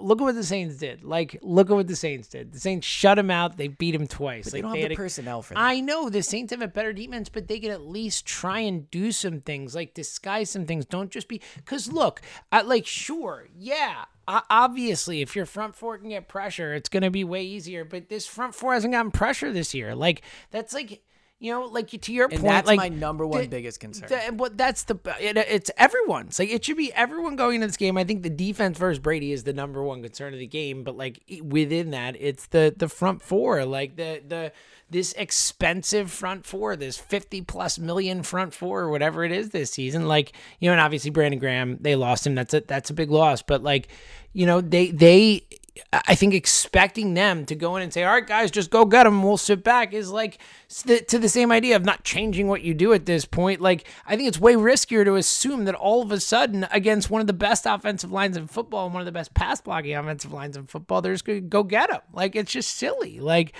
[0.00, 1.02] look at what the Saints did.
[1.02, 2.52] Like, look at what the Saints did.
[2.52, 3.56] The Saints shut him out.
[3.56, 4.44] They beat him twice.
[4.44, 5.60] But they don't have had the a- personnel for that.
[5.60, 8.88] I know the Saints have a better defense, but they can at least try and
[8.92, 10.86] do some things, like disguise some things.
[10.86, 16.10] Don't just be because look, I, like sure, yeah, obviously, if your front four can
[16.10, 17.84] get pressure, it's gonna be way easier.
[17.84, 19.96] But this front four hasn't gotten pressure this year.
[19.96, 21.02] Like that's like.
[21.42, 24.08] You know, like to your And point, that's like my number one the- biggest concern.
[24.08, 27.76] the- but that's the it, it's everyone's like it should be everyone going into this
[27.76, 27.98] game.
[27.98, 30.96] I think the defense versus Brady is the number one concern of the game, but
[30.96, 34.52] like within that, it's the the front four, like the the
[34.88, 39.72] this expensive front four, this fifty plus million front four, or whatever it is this
[39.72, 40.06] season.
[40.06, 42.36] Like you know, and obviously Brandon Graham, they lost him.
[42.36, 43.88] That's a that's a big loss, but like
[44.32, 45.44] you know, they they.
[45.90, 49.04] I think expecting them to go in and say, "All right, guys, just go get
[49.04, 49.22] them.
[49.22, 50.38] We'll sit back," is like
[50.86, 53.62] to the same idea of not changing what you do at this point.
[53.62, 57.22] Like, I think it's way riskier to assume that all of a sudden, against one
[57.22, 60.32] of the best offensive lines in football and one of the best pass blocking offensive
[60.32, 62.00] lines in football, they're just going to go get them.
[62.12, 63.20] Like, it's just silly.
[63.20, 63.54] Like,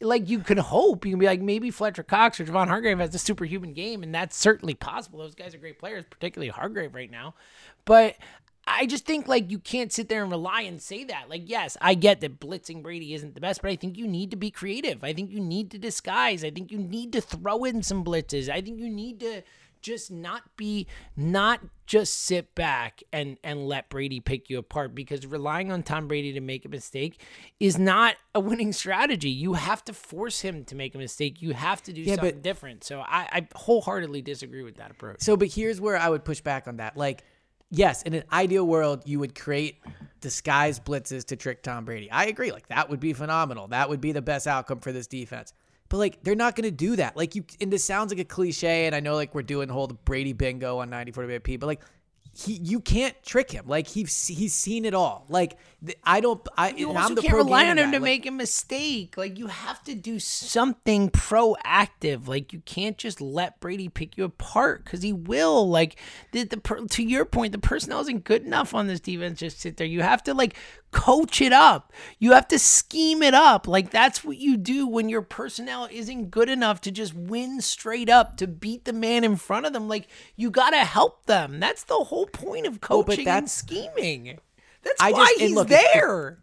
[0.00, 3.12] like you can hope you can be like maybe Fletcher Cox or Javon Hargrave has
[3.12, 5.18] a superhuman game, and that's certainly possible.
[5.18, 7.34] Those guys are great players, particularly Hargrave right now,
[7.84, 8.14] but.
[8.66, 11.28] I just think like you can't sit there and rely and say that.
[11.30, 14.30] Like, yes, I get that blitzing Brady isn't the best, but I think you need
[14.32, 15.04] to be creative.
[15.04, 16.44] I think you need to disguise.
[16.44, 18.48] I think you need to throw in some blitzes.
[18.48, 19.42] I think you need to
[19.82, 20.86] just not be
[21.16, 26.08] not just sit back and and let Brady pick you apart because relying on Tom
[26.08, 27.20] Brady to make a mistake
[27.60, 29.30] is not a winning strategy.
[29.30, 31.40] You have to force him to make a mistake.
[31.40, 32.82] You have to do Yeah, something but- different.
[32.82, 35.20] So I, I wholeheartedly disagree with that approach.
[35.20, 36.96] So, but here's where I would push back on that.
[36.96, 37.22] Like,
[37.70, 39.80] yes, in an ideal world, you would create
[40.20, 42.10] disguised blitzes to trick Tom Brady.
[42.10, 42.52] I agree.
[42.52, 43.68] Like, that would be phenomenal.
[43.68, 45.52] That would be the best outcome for this defense.
[45.88, 47.16] But like, they're not going to do that.
[47.16, 49.74] Like, you, and this sounds like a cliche, and I know like we're doing the
[49.74, 51.80] whole Brady bingo on 94 WP, but like,
[52.36, 53.64] he, you can't trick him.
[53.66, 55.24] Like he's he's seen it all.
[55.28, 55.56] Like
[56.04, 56.46] I don't.
[56.56, 59.16] I you also I'm the can't rely on him to Like, make a mistake.
[59.16, 62.28] Like you have to do something proactive.
[62.28, 65.68] Like you can't just let Brady pick you apart because he will.
[65.68, 65.96] Like
[66.32, 69.38] the, the to your point, the personnel isn't good enough on this defense.
[69.38, 69.86] Just sit there.
[69.86, 70.56] You have to like
[70.90, 71.92] coach it up.
[72.18, 73.66] You have to scheme it up.
[73.66, 78.08] Like that's what you do when your personnel isn't good enough to just win straight
[78.08, 79.88] up to beat the man in front of them.
[79.88, 81.60] Like you got to help them.
[81.60, 84.38] That's the whole point of Oh, but coaching and that's- scheming.
[84.82, 86.38] That's I why just- he's look, if- if- there.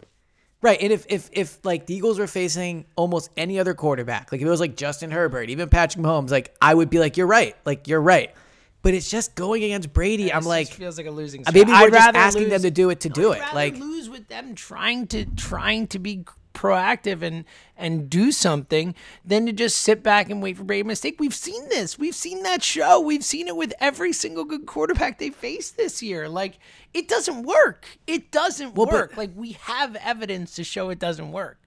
[0.62, 4.40] Right, and if if if like the Eagles were facing almost any other quarterback, like
[4.40, 7.28] if it was like Justin Herbert, even Patrick Mahomes, like I would be like, you're
[7.28, 8.34] right, like you're right.
[8.82, 10.32] But it's just going against Brady.
[10.34, 11.46] I'm like, feels like a losing.
[11.48, 11.82] Uh, maybe strat.
[11.82, 13.54] we're I'd just rather asking lose- them to do it to No, do I'd it.
[13.56, 16.24] Like- lose with them trying to trying to be
[16.54, 17.46] proactive and
[17.76, 18.94] and do something
[19.26, 21.16] than to just sit back and wait for Brady mistake.
[21.20, 21.98] We've seen this.
[21.98, 23.00] We've seen that show.
[23.00, 26.30] We've seen it with every single good quarterback they faced this year.
[26.30, 26.60] Like
[26.94, 27.98] it doesn't work.
[28.08, 29.18] It doesn't Well, but- work.
[29.18, 31.60] like we have evidence to show it doesn't work.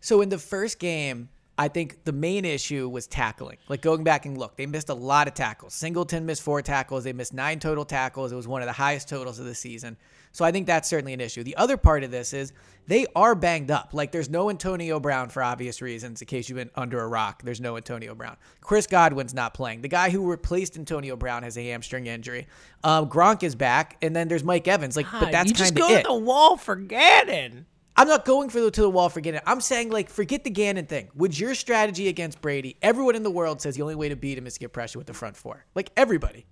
[0.00, 3.56] So in the first game, I think the main issue was tackling.
[3.68, 5.74] Like going back and look, they missed a lot of tackles.
[5.74, 7.02] Singleton missed four tackles.
[7.02, 8.30] They missed nine total tackles.
[8.30, 9.96] It was one of the highest totals of the season.
[10.38, 11.42] So I think that's certainly an issue.
[11.42, 12.52] The other part of this is
[12.86, 13.88] they are banged up.
[13.92, 16.22] Like there's no Antonio Brown for obvious reasons.
[16.22, 18.36] In case you've been under a rock, there's no Antonio Brown.
[18.60, 19.82] Chris Godwin's not playing.
[19.82, 22.46] The guy who replaced Antonio Brown has a hamstring injury.
[22.84, 24.96] Um, Gronk is back, and then there's Mike Evans.
[24.96, 26.02] Like, but that's you just kind of go it.
[26.02, 27.66] to the wall for Gannon.
[27.96, 29.40] I'm not going for the to the wall for Gannon.
[29.44, 31.08] I'm saying like forget the Gannon thing.
[31.16, 32.76] Would your strategy against Brady?
[32.80, 35.00] Everyone in the world says the only way to beat him is to get pressure
[35.00, 35.64] with the front four.
[35.74, 36.46] Like everybody.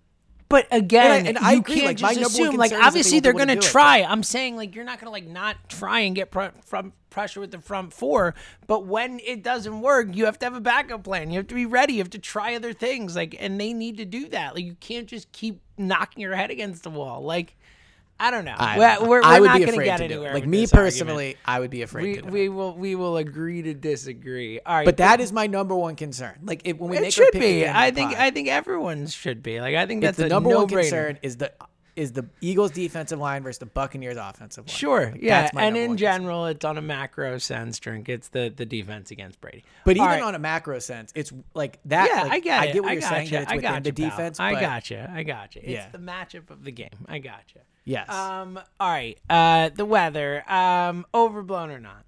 [0.48, 2.56] But again, And I- and I you agree, can't like, just assume.
[2.56, 4.02] Like concern is that obviously they they're going to do it, try.
[4.02, 7.40] I'm saying like you're not going to like not try and get pr- from pressure
[7.40, 8.34] with the front four.
[8.68, 11.30] But when it doesn't work, you have to have a backup plan.
[11.30, 11.94] You have to be ready.
[11.94, 13.16] You have to try other things.
[13.16, 14.54] Like and they need to do that.
[14.54, 17.22] Like you can't just keep knocking your head against the wall.
[17.22, 17.56] Like
[18.18, 18.54] I don't know.
[18.56, 20.30] I, we're we're, I we're would not going to get anywhere.
[20.30, 20.34] it.
[20.34, 20.86] Like me this argument.
[21.08, 24.58] personally, I would be afraid We, we will we will agree to disagree.
[24.64, 26.38] All right, But that is my number one concern.
[26.42, 27.68] Like if, when we it make our should pick be.
[27.68, 29.60] I think pod, I think everyone's should be.
[29.60, 31.52] Like I think that's the a number one concern is the
[31.94, 34.74] is the Eagles defensive line versus the Buccaneers offensive line.
[34.76, 35.96] Sure, Like, yeah, and in concern.
[35.96, 37.78] general, it's on a macro sense.
[37.78, 39.64] Drink it's the the defense against Brady.
[39.84, 40.22] But All even right.
[40.22, 42.08] on a macro sense, it's like that.
[42.14, 42.68] yeah, like, I get it.
[42.68, 44.10] I get what I you're saying that it's I within gotcha, the pal.
[44.10, 44.40] defense.
[44.40, 45.10] I but gotcha.
[45.14, 45.58] I got gotcha.
[45.60, 45.88] It's Yeah.
[45.90, 46.90] the matchup of the game.
[47.08, 47.60] I gotcha.
[47.86, 48.10] Yes.
[48.10, 48.60] Um.
[48.78, 49.18] All right.
[49.30, 49.70] Uh.
[49.70, 50.44] The weather.
[50.50, 51.06] Um.
[51.14, 52.04] Overblown or not?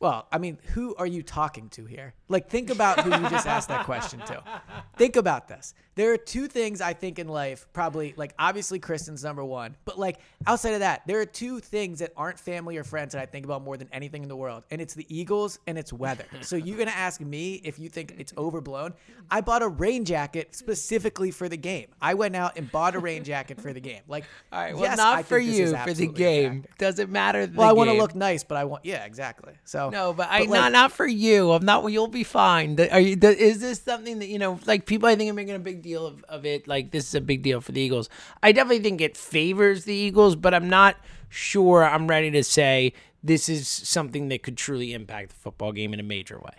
[0.00, 2.14] Well, I mean, who are you talking to here?
[2.30, 4.42] Like, think about who you just asked that question to.
[4.96, 5.74] Think about this.
[5.96, 9.98] There are two things I think in life, probably, like, obviously, Kristen's number one, but,
[9.98, 13.26] like, outside of that, there are two things that aren't family or friends that I
[13.26, 16.24] think about more than anything in the world, and it's the Eagles and it's weather.
[16.42, 18.94] So, you're going to ask me if you think it's overblown.
[19.28, 21.88] I bought a rain jacket specifically for the game.
[22.00, 24.02] I went out and bought a rain jacket for the game.
[24.06, 24.74] Like, All right.
[24.74, 26.64] Well, yes, not I for think this is you for the game.
[26.78, 27.46] Doesn't matter.
[27.46, 29.54] The Well, I want to look nice, but I want, yeah, exactly.
[29.64, 31.50] So, No, but I like, not not for you.
[31.52, 31.84] I'm not.
[31.90, 32.78] You'll be fine.
[32.90, 33.16] Are you?
[33.20, 34.58] Is this something that you know?
[34.66, 36.68] Like people, I think are making a big deal of, of it.
[36.68, 38.08] Like this is a big deal for the Eagles.
[38.42, 40.96] I definitely think it favors the Eagles, but I'm not
[41.28, 41.84] sure.
[41.84, 42.92] I'm ready to say
[43.22, 46.54] this is something that could truly impact the football game in a major way.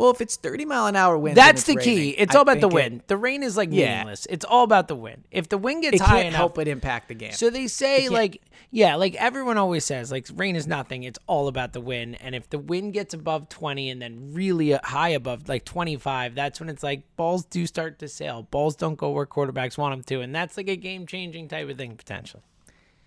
[0.00, 1.90] Well, if it's 30 mile an hour wind, That's the key.
[1.96, 3.02] raining, It's I all about the think it- wind.
[3.08, 3.90] the rain is like Yeah.
[3.90, 4.26] meaningless.
[4.30, 5.24] It's all about the wind.
[5.30, 7.32] If the wind gets It, high can't enough, help but impact the game.
[7.32, 8.40] So they say like
[8.72, 11.02] yeah, like everyone always says like rain is nothing.
[11.02, 12.16] It's all about the wind.
[12.20, 16.34] And if the wind gets above 20 and then really uh, high above like 25,
[16.34, 18.46] that's when it's like balls do start to sail.
[18.50, 21.76] Balls don't go where quarterbacks want them to, and that's like a game-changing type of
[21.76, 22.42] thing potentially.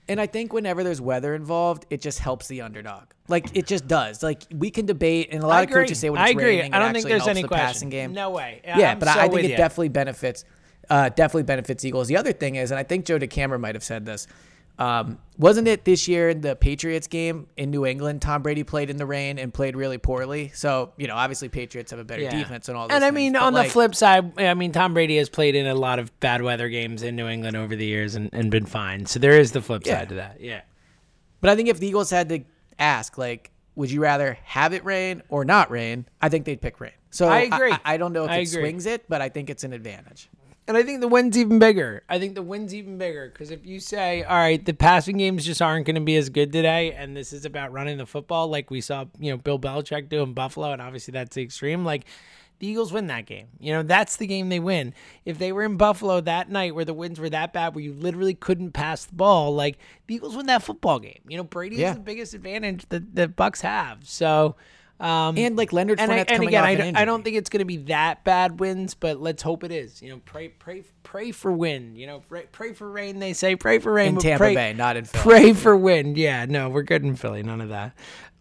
[0.10, 3.04] And I think whenever there's weather involved, it just helps the underdog.
[3.30, 4.22] Like it just does.
[4.22, 6.58] Like we can debate, and a lot of coaches say when I agree.
[6.58, 7.66] raining, I don't think there's helps any the question.
[7.66, 8.14] passing game.
[8.14, 8.62] No way.
[8.66, 9.58] Yeah, I'm but so I think it you.
[9.58, 10.44] definitely benefits.
[10.90, 12.10] Uh, definitely benefits Eagles.
[12.10, 14.28] The other thing is, and I think Joe DeCamara might have said this.
[14.80, 18.22] Um, wasn't it this year in the Patriots game in New England?
[18.22, 20.52] Tom Brady played in the rain and played really poorly.
[20.54, 22.88] So you know, obviously Patriots have a better defense and all.
[22.88, 25.30] Those And I things, mean, on like, the flip side, I mean, Tom Brady has
[25.30, 28.30] played in a lot of bad weather games in New England over the years and,
[28.34, 29.06] and been fine.
[29.06, 30.00] So there is the flip Yeah.
[30.00, 30.42] side to that.
[30.42, 30.62] Yeah.
[31.42, 32.40] But I think if the Eagles had to
[32.80, 36.06] ask, like, would you rather have it rain or not rain?
[36.22, 36.92] I think they'd pick rain.
[37.10, 37.72] So I agree.
[37.72, 38.62] I, I don't know if I it agree.
[38.62, 40.30] swings it, but I think it's an advantage.
[40.68, 42.04] And I think the win's even bigger.
[42.08, 45.46] I think the win's even bigger because if you say, all right, the passing games
[45.46, 48.48] just aren't going to be as good today, and this is about running the football,
[48.48, 51.84] like we saw, you know, Bill Belichick do in Buffalo, and obviously that's the extreme.
[51.84, 52.06] Like
[52.60, 53.48] the Eagles win that game.
[53.60, 54.94] You know, that's the game they win.
[55.26, 57.92] If they were in Buffalo that night where the winds were that bad, where you
[57.92, 61.20] literally couldn't pass the ball, like the Eagles win that football game.
[61.28, 61.90] You know, Brady Yeah.
[61.90, 64.08] is the biggest advantage that the Bucs have.
[64.08, 64.56] So.
[65.04, 67.50] Um, And like Leonard and, I, and coming again, I don't, I don't think it's
[67.50, 70.02] going to be that bad wins, but let's hope it is.
[70.02, 71.98] You know, pray, pray, pray for wind.
[71.98, 73.20] You know, pray, pray for rain.
[73.20, 74.16] They say pray for rain.
[74.16, 75.24] in Tampa pray, Bay, not in Philly.
[75.24, 76.18] Pray for wind.
[76.18, 77.44] Yeah, no, we're good in Philly.
[77.44, 77.92] None of that.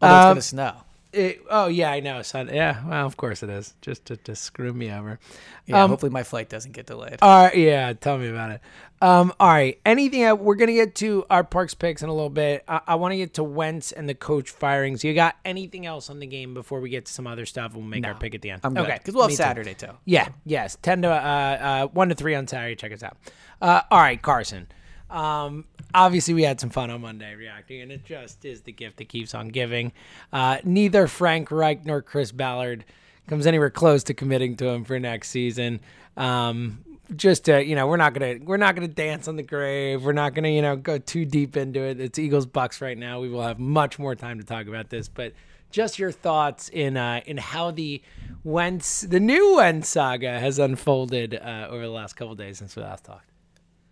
[0.00, 0.84] Although it's Um, gonna snow.
[1.12, 2.22] It- oh yeah, I know.
[2.22, 2.48] Son.
[2.52, 3.74] Yeah, well, of course it is.
[3.82, 5.18] Just to, to screw me over.
[5.66, 7.18] Yeah, um, hopefully my flight doesn't get delayed.
[7.20, 8.60] All right, yeah, tell me about it.
[9.02, 10.38] Um, all right, anything?
[10.38, 12.64] We're gonna get to our Parx picks in a little bit.
[12.66, 15.02] I, I want to get to Wentz and the coach firings.
[15.04, 17.74] You got anything else on the game before we get to some other stuff?
[17.74, 18.60] We'll make our pick at the end.
[18.64, 19.42] I'm okay, because we'll have me too.
[19.42, 19.88] Saturday too.
[20.04, 22.76] Yeah, yes, ten to uh, uh, one to three on Saturday.
[22.76, 23.16] Check us out.
[23.60, 24.68] Uh, all right, Carson.
[25.12, 28.96] Um, obviously, we had some fun on Monday reacting, and it just is the gift
[28.96, 29.92] that keeps on giving.
[30.32, 32.84] Uh, neither Frank Reich nor Chris Ballard
[33.28, 35.80] comes anywhere close to committing to him for next season.
[36.16, 36.84] Um,
[37.14, 40.02] just to, you know, we're not gonna we're not gonna dance on the grave.
[40.02, 42.00] We're not gonna, you know, go too deep into it.
[42.00, 43.20] It's Eagles Bucs right now.
[43.20, 45.34] We will have much more time to talk about this, but
[45.70, 48.02] just your thoughts in uh, in how the
[48.44, 52.82] Wentz, the new Wentz saga has unfolded uh, over the last couple days since we
[52.82, 53.31] last talked.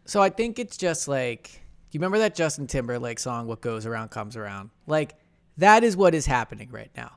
[0.05, 4.11] So I think it's just like you remember that Justin Timberlake song "What Goes Around
[4.11, 5.15] Comes Around." Like
[5.57, 7.13] that is what is happening right now.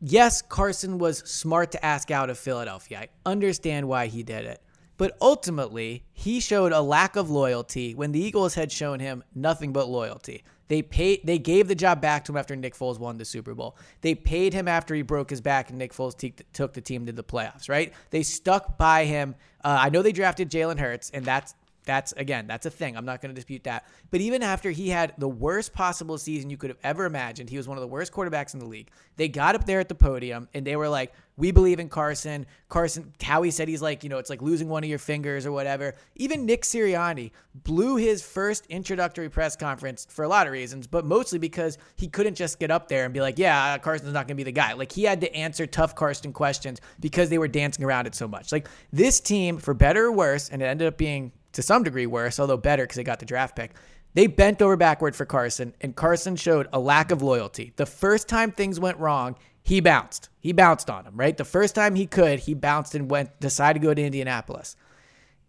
[0.00, 3.00] Yes, Carson was smart to ask out of Philadelphia.
[3.00, 4.60] I understand why he did it.
[4.96, 9.72] But ultimately, he showed a lack of loyalty when the Eagles had shown him nothing
[9.72, 10.44] but loyalty.
[10.68, 13.54] They paid they gave the job back to him after Nick Foles won the Super
[13.54, 13.76] Bowl.
[14.00, 17.06] They paid him after he broke his back and Nick Foles te- took the team
[17.06, 17.92] to the playoffs, right?
[18.10, 19.34] They stuck by him.
[19.62, 21.54] Uh, I know they drafted Jalen Hurts, and that's
[21.84, 22.96] that's again, that's a thing.
[22.96, 23.86] I'm not going to dispute that.
[24.10, 27.56] But even after he had the worst possible season you could have ever imagined, he
[27.56, 28.90] was one of the worst quarterbacks in the league.
[29.16, 32.46] They got up there at the podium and they were like, "We believe in Carson."
[32.68, 35.52] Carson, Howie said he's like, you know, it's like losing one of your fingers or
[35.52, 35.94] whatever.
[36.16, 41.04] Even Nick Sirianni blew his first introductory press conference for a lot of reasons, but
[41.04, 44.26] mostly because he couldn't just get up there and be like, "Yeah, uh, Carson's not
[44.26, 47.38] going to be the guy." Like he had to answer tough Carson questions because they
[47.38, 48.50] were dancing around it so much.
[48.50, 52.06] Like this team, for better or worse, and it ended up being to some degree
[52.06, 53.72] worse, although better because they got the draft pick.
[54.14, 57.72] They bent over backward for Carson, and Carson showed a lack of loyalty.
[57.76, 60.28] The first time things went wrong, he bounced.
[60.38, 61.36] He bounced on him, right?
[61.36, 64.76] The first time he could, he bounced and went decided to go to Indianapolis.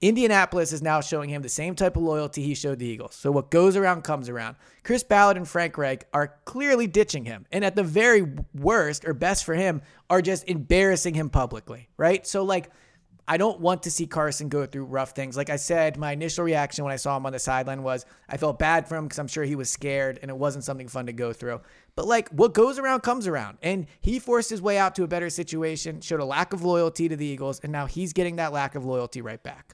[0.01, 3.15] Indianapolis is now showing him the same type of loyalty he showed the Eagles.
[3.15, 4.57] So what goes around comes around.
[4.83, 9.13] Chris Ballard and Frank Reich are clearly ditching him, and at the very worst or
[9.13, 12.25] best for him, are just embarrassing him publicly, right?
[12.27, 12.69] So like
[13.27, 15.35] I don't want to see Carson go through rough things.
[15.35, 18.37] Like I said, my initial reaction when I saw him on the sideline was I
[18.37, 21.07] felt bad for him because I'm sure he was scared and it wasn't something fun
[21.07, 21.61] to go through.
[21.95, 23.57] But like what goes around comes around.
[23.61, 27.09] And he forced his way out to a better situation, showed a lack of loyalty
[27.09, 29.73] to the Eagles, and now he's getting that lack of loyalty right back.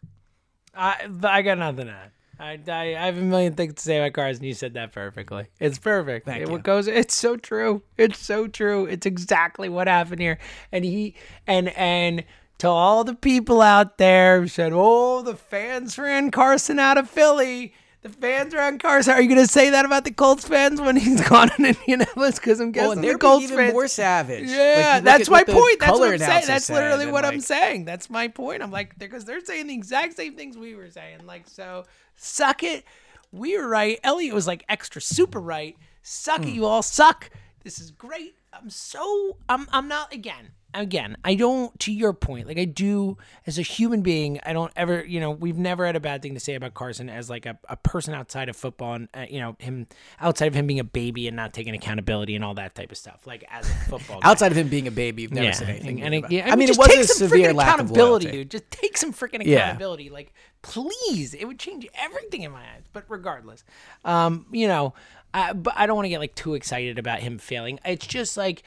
[0.74, 2.12] I I got nothing to add.
[2.42, 4.44] I, I, I have a million things to say about Carson.
[4.44, 5.46] You said that perfectly.
[5.60, 6.26] It's perfect.
[6.26, 6.52] Thank it, you.
[6.52, 6.88] What goes?
[6.88, 7.84] It's so true.
[7.98, 8.86] It's so true.
[8.86, 10.40] It's exactly what happened here.
[10.72, 11.14] And he
[11.46, 12.24] and and
[12.62, 17.10] to all the people out there who said, "Oh, the fans ran Carson out of
[17.10, 19.14] Philly." The fans ran Carson.
[19.14, 22.40] Are you going to say that about the Colts fans when he's gone in Indianapolis?
[22.40, 24.50] Because I'm guessing Oh, and the they're Colts even fans more savage.
[24.50, 25.80] Yeah, look that's my point.
[25.80, 26.44] That's what I'm saying.
[26.48, 27.86] That's literally what I'm saying.
[27.86, 28.64] That's my point.
[28.64, 31.28] I'm like, because they're saying the exact same things we were saying.
[31.28, 31.84] Like, so
[32.16, 32.86] suck it.
[33.32, 34.00] We were right.
[34.04, 35.78] Eliot was like extra super right.
[36.02, 36.48] Suck Hmm.
[36.48, 37.30] it, you all suck.
[37.64, 38.36] This is great.
[38.52, 40.54] I'm so I'm I'm not again.
[40.74, 44.72] Again, I don't to your point, like I do as a human being, I don't
[44.76, 47.46] ever, you know, we've never had a bad thing to say about Carson as like
[47.46, 49.88] a, a person outside of football and, uh, you know, him
[50.20, 52.98] outside of him being a baby and not taking accountability and all that type of
[52.98, 53.28] stuff.
[53.28, 54.30] Like as a football guy.
[54.30, 56.02] Outside of him being a baby, you've never said anything.
[56.02, 56.54] And, good it, yeah, it.
[56.54, 58.38] I mean, it just was take a some severe freaking lack of accountability, loyalty.
[58.44, 58.52] dude.
[58.52, 59.58] Just take some freaking Yeah.
[59.58, 60.10] accountability.
[60.10, 62.84] Like, please, it would change everything in my eyes.
[62.94, 63.64] But regardless,
[64.06, 64.94] um, you know,
[65.34, 67.80] I, but I don't want to get like too excited about him failing.
[67.86, 68.64] It's just like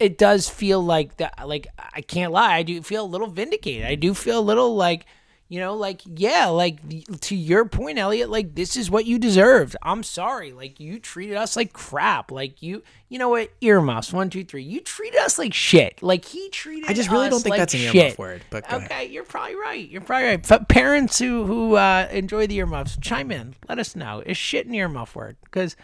[0.00, 1.46] it does feel like that.
[1.48, 3.86] Like I can't lie, I do feel a little vindicated.
[3.86, 5.06] I do feel a little like.
[5.50, 6.76] You know, like yeah, like
[7.22, 8.28] to your point, Eliot.
[8.28, 9.76] Like this is what you deserved.
[9.82, 10.52] I'm sorry.
[10.52, 12.30] Like you treated us like crap.
[12.30, 13.50] Like you, you know what?
[13.62, 14.12] Earmuffs.
[14.12, 14.62] One, two, three.
[14.62, 16.02] You treated us like shit.
[16.02, 16.84] Like he treated.
[16.84, 18.18] Us I just really don't think like that's an earmuff shit.
[18.18, 19.10] word, but okay, ahead.
[19.10, 19.88] you're probably right.
[19.88, 20.52] You're probably right.
[20.52, 23.54] F- parents who who uh, enjoy the earmuffs, chime in.
[23.70, 24.22] Let us know.
[24.26, 25.38] Is shit an earmuff word?
[25.44, 25.76] Because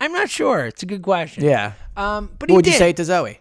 [0.00, 0.64] I'm not sure.
[0.66, 1.42] It's a good question.
[1.42, 1.72] Yeah.
[1.96, 2.30] Um.
[2.38, 2.78] But What would you did.
[2.78, 3.40] say to Zoe?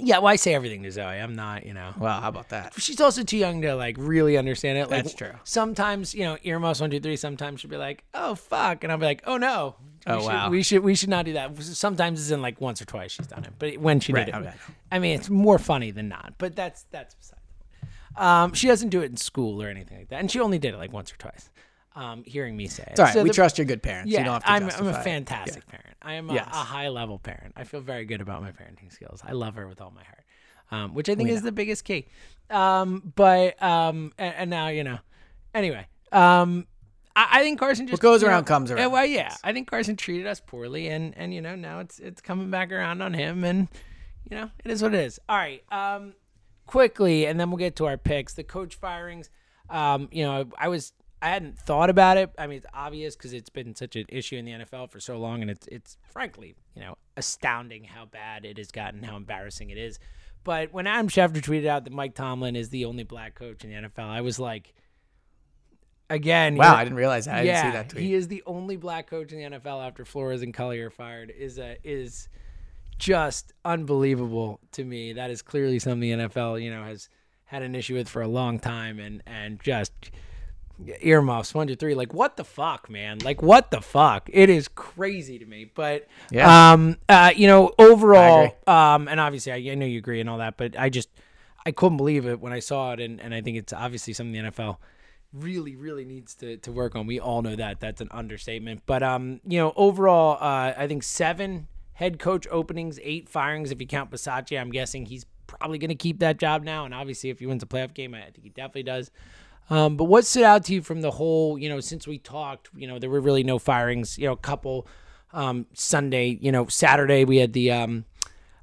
[0.00, 0.18] Yeah.
[0.18, 1.04] Well, I say everything to Zoe.
[1.04, 1.66] I'm not.
[1.66, 1.92] You know.
[1.98, 2.74] Well, how about that?
[2.78, 4.90] She's also too young to like really understand it.
[4.90, 5.32] Like, That's true.
[5.44, 7.16] Sometimes you know earmuffs one two three.
[7.16, 9.76] Sometimes she'll be like, "Oh fuck," and I'll be like, "Oh no."
[10.06, 10.50] We Oh, should- wow.
[10.50, 11.60] We should we should not do that.
[11.62, 14.34] Sometimes it's in like once or twice she's done it, but when she Right, did
[14.34, 14.54] it, okay.
[14.90, 16.34] I mean it's more funny than not.
[16.38, 17.38] But that's that's beside
[17.80, 17.86] the
[18.16, 18.26] point.
[18.26, 20.72] Um, she doesn't do it in school or anything like that, and she only did
[20.74, 21.50] it like once or twice.
[22.00, 22.88] Um, hearing me say it.
[22.92, 23.12] It's all right.
[23.14, 24.12] So we the- trust your good parents.
[24.12, 25.04] yeah, you don't have to I'm, I'm justify a it.
[25.04, 25.96] fantastic parent.
[26.00, 26.46] I am a, Yes.
[26.52, 27.54] a high level parent.
[27.56, 29.20] I feel very good about my parenting skills.
[29.24, 30.22] I love her with all my heart,
[30.70, 32.06] um, which I think is the biggest key.
[32.50, 34.98] Um, but um, and, and now you know.
[35.54, 36.66] Anyway, um,
[37.16, 38.92] I, I think Carson just goes you know- around comes around.
[38.92, 42.20] well, yeah, I think Carson treated us poorly, and and you know now it's it's
[42.20, 43.66] coming back around on him, and
[44.30, 45.18] you know it is what it is.
[45.28, 46.14] All right, um,
[46.66, 48.34] quickly, and then we'll get to our picks.
[48.34, 49.30] The coach firings.
[49.70, 52.30] Um, you know, I was I hadn't thought about it.
[52.38, 55.18] I mean, it's obvious because it's been such an issue in the NFL for so
[55.18, 59.70] long, and it's it's frankly, you know, astounding how bad it has gotten, how embarrassing
[59.70, 59.98] it is.
[60.44, 63.70] But when Adam Schefter tweeted out that Mike Tomlin is the only black coach in
[63.70, 64.72] the NFL, I was like,
[66.08, 67.36] again, Wow, I didn't realize that.
[67.36, 68.04] I yeah, didn't see that tweet.
[68.04, 71.32] he is the only black coach in the NFL after Flores and Culley are fired.
[71.36, 72.28] Is a is
[72.98, 75.12] just unbelievable to me.
[75.14, 77.08] That is clearly something the NFL, you know, has
[77.44, 79.92] had an issue with for a long time, and and just
[81.00, 83.18] earmuffs one two three like what the fuck man?
[83.24, 84.30] Like what the fuck?
[84.32, 86.72] It is crazy to me but Yeah.
[86.72, 90.38] um uh you know overall um and obviously I, I know you agree and all
[90.38, 91.08] that but i just
[91.66, 94.32] i couldn't believe it when i saw it and, and i think it's obviously something
[94.44, 94.76] the nfl
[95.32, 97.06] really really needs to, to work on.
[97.06, 97.80] We all know that.
[97.80, 98.82] That's an understatement.
[98.86, 103.80] But um you know overall uh i think seven head coach openings eight firings if
[103.80, 104.60] you count Bisaccia.
[104.60, 107.62] i'm guessing he's probably going to keep that job now and obviously if he wins
[107.62, 109.10] a playoff game i think he definitely does
[109.70, 112.70] um, but what stood out to you from the whole, you know, since we talked,
[112.76, 114.86] you know, there were really no firings, you know, a couple
[115.32, 118.04] um, Sunday, you know, Saturday we had the um,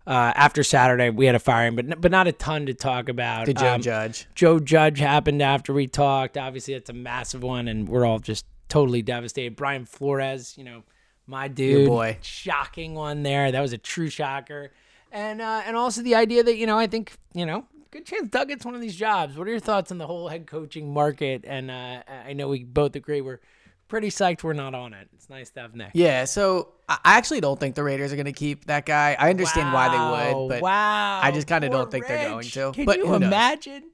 [0.08, 3.46] uh, after Saturday we had a firing, but but not a ton to talk about.
[3.46, 4.28] The Joe Um, Judge.
[4.36, 6.38] Joe Judge happened after we talked.
[6.38, 9.56] Obviously, that's a massive one, and we're all just totally devastated.
[9.56, 10.84] Brian Flores, you know,
[11.28, 12.18] my dude, boy.
[12.22, 13.52] shocking one there.
[13.52, 14.72] That was a true shocker,
[15.12, 17.66] and uh, and also the idea that you know I think you know
[17.96, 19.38] good chance Doug gets one of these jobs.
[19.38, 21.46] What are your thoughts on the whole head coaching market?
[21.48, 23.40] And uh, I know we both agree we're
[23.88, 25.08] pretty psyched we're not on it.
[25.14, 25.92] It's nice to have Nick.
[25.94, 29.16] Yeah, so I actually don't think the Raiders are going to keep that guy.
[29.18, 32.72] I understand why they would, but wow, I just kinda don't think they're going to.
[32.74, 33.92] Can But you imagine?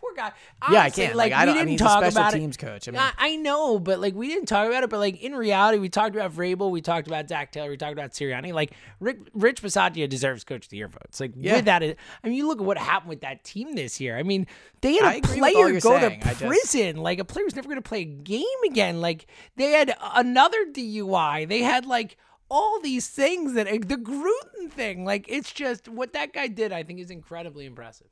[0.00, 0.32] Poor guy.
[0.70, 1.14] Yeah, I can't.
[1.14, 2.38] Like, I we don't- I didn't mean, talk about it.
[2.38, 2.88] teams coach.
[2.88, 4.88] I mean- I, I know, but like we didn't talk about it.
[4.90, 7.92] But like in reality, we talked about Vrabel, we talked about Zac Taylor, we talked
[7.92, 8.52] about Sirianni.
[8.54, 11.20] Like Rick, Rich Bisaccia deserves Coach of the Year votes.
[11.20, 11.56] Like Yeah.
[11.56, 11.94] with that, I
[12.24, 14.16] mean, you look at what happened with that team this year.
[14.16, 14.46] I mean,
[14.80, 16.20] they had a agree with all player go saying.
[16.20, 16.96] To just- prison.
[16.96, 19.00] Like a player was never going to play a game again.
[19.00, 19.26] Like
[19.56, 21.46] they had another DUI.
[21.48, 22.16] They had like
[22.48, 25.04] all these things that the Gruden thing.
[25.04, 26.72] Like it's just what that guy did.
[26.72, 28.08] I think is incredibly impressive.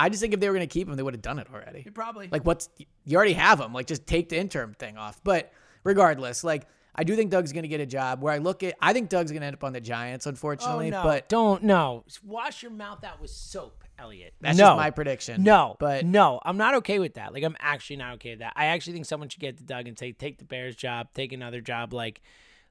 [0.00, 1.46] I just think if they were going to keep him, they would have done it
[1.52, 1.86] already.
[1.92, 2.70] Probably Like, what's
[3.04, 3.74] you already have him?
[3.74, 5.20] Like, just take the interim thing off.
[5.22, 5.52] But
[5.84, 8.22] regardless, like, I do think Doug's going to get a job.
[8.22, 10.88] Where I look at, I think Doug's going to end up on the Giants, unfortunately.
[10.88, 11.02] Oh, no.
[11.02, 12.04] But don't no.
[12.24, 14.32] Wash your mouth out with soap, Eliot.
[14.40, 14.68] That's no.
[14.68, 15.42] just my prediction.
[15.42, 17.34] No, But- no, I'm not okay with that.
[17.34, 18.54] Like I'm actually not okay with that.
[18.56, 21.32] I actually think someone should get to Doug and say, take the Bears job, take
[21.32, 21.92] another job.
[21.92, 22.22] Like,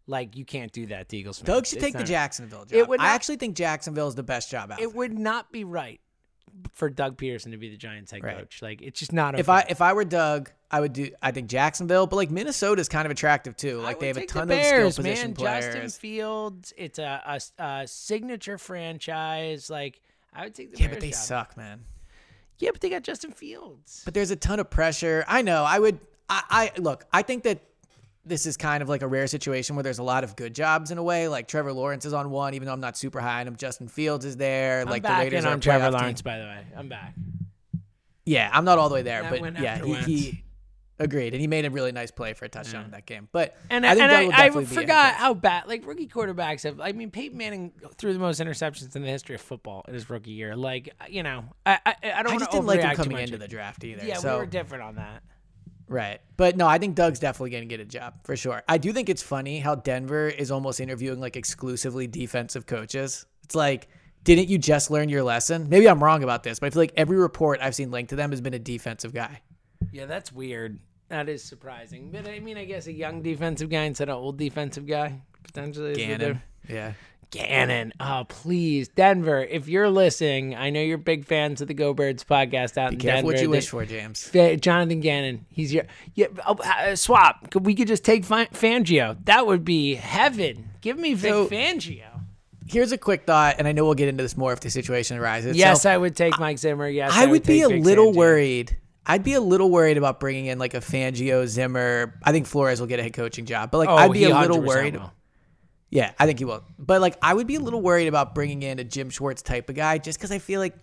[0.07, 1.39] like you can't do that to Eagles.
[1.39, 2.73] Doug should It's take the Jacksonville job.
[2.73, 4.81] It would I actually think Jacksonville is the best job out.
[4.81, 6.01] It would not be right
[6.73, 8.37] for Doug Pederson to be the Giants head Right.
[8.37, 8.61] coach.
[8.61, 9.35] Like it's just not.
[9.35, 9.41] Okay.
[9.41, 11.11] If I if I were Doug, I would do.
[11.21, 13.79] I think Jacksonville, but like Minnesota's kind of attractive too.
[13.81, 15.35] Like they have a ton the of Bears, skill position man.
[15.35, 15.65] players.
[15.65, 19.69] Justin Fields, it's a, a, a signature franchise.
[19.69, 20.01] Like
[20.33, 21.15] I would take the yeah, Bears but they job.
[21.19, 21.85] suck, man.
[22.59, 24.01] Yeah, but they got Justin Fields.
[24.05, 25.23] But there's a ton of pressure.
[25.27, 25.63] I know.
[25.63, 25.99] I would.
[26.29, 27.05] I, I look.
[27.13, 27.59] I think that
[28.25, 30.91] this is kind of like a rare situation where there's a lot of good jobs
[30.91, 31.27] in a way.
[31.27, 33.55] Like Trevor Lawrence is on one, even though I'm not super high on him.
[33.55, 34.81] Justin Fields is there.
[34.81, 35.99] I'm like the back Raiders in are a on Trevor playoff team.
[35.99, 36.65] Lawrence, by the way.
[36.77, 37.15] I'm back.
[38.25, 40.43] Yeah, I'm not all the way there, That but yeah, he, he
[40.99, 43.27] agreed, and he made a really nice play for a touchdown in that game.
[43.31, 46.07] But And I and I, I definitely be a head forgot how bad like rookie
[46.07, 46.79] quarterbacks have.
[46.79, 50.09] I mean, Peyton Manning threw the most interceptions in the history of football in his
[50.09, 50.55] rookie year.
[50.55, 53.47] Like you know, I I, I don't I just didn't like him coming into the
[53.47, 54.05] draft either.
[54.05, 55.23] Yeah, so we were different on that.
[55.89, 56.21] Right.
[56.37, 58.63] But no, I think Doug's definitely going to get a job for sure.
[58.69, 63.25] I do think it's funny how Denver is almost interviewing like exclusively defensive coaches.
[63.43, 63.89] It's like,
[64.23, 65.67] didn't you just learn your lesson?
[65.67, 68.15] Maybe I'm wrong about this, but I feel like every report I've seen linked to
[68.15, 69.41] them has been a defensive guy.
[69.91, 70.79] Yeah, that's weird.
[71.07, 72.11] That is surprising.
[72.11, 75.91] But I mean, I guess a young defensive guy instead of old defensive guy potentially.
[75.93, 76.41] Is Gannon.
[76.67, 76.93] Yeah.
[77.31, 77.93] Gannon.
[77.99, 79.39] Oh, please, Denver.
[79.43, 82.95] If you're listening, I know you're big fans of the Go Birds podcast out Be
[82.95, 83.33] in careful Denver.
[83.33, 84.29] what you wish for, James.
[84.31, 85.45] Jonathan Gannon.
[85.49, 85.83] He's your
[86.15, 86.27] yeah.
[86.47, 87.51] Oh, uh, swap.
[87.51, 89.17] Could we could just take Fa- Fangio?
[89.25, 90.69] That would be heaven.
[90.81, 92.03] Give me Vic So- Fangio.
[92.67, 95.17] Here's a quick thought, and I know we'll get into this more if the situation
[95.17, 95.57] arises.
[95.57, 96.87] Yes, So, I would take Mike Zimmer.
[96.87, 98.15] Yes, I would be take a Vic little Fangio.
[98.15, 98.77] worried.
[99.07, 102.13] I'd be a little worried about bringing in like a Fangio, Zimmer.
[102.23, 104.37] I think Flores will get a head coaching job, but like Oh, I'd be a
[104.39, 104.97] little worried.
[104.97, 105.11] will.
[105.91, 106.63] Yeah, I think he will.
[106.77, 109.69] But like, I would be a little worried about bringing in a Jim Schwartz type
[109.69, 110.75] of guy, just because I feel like,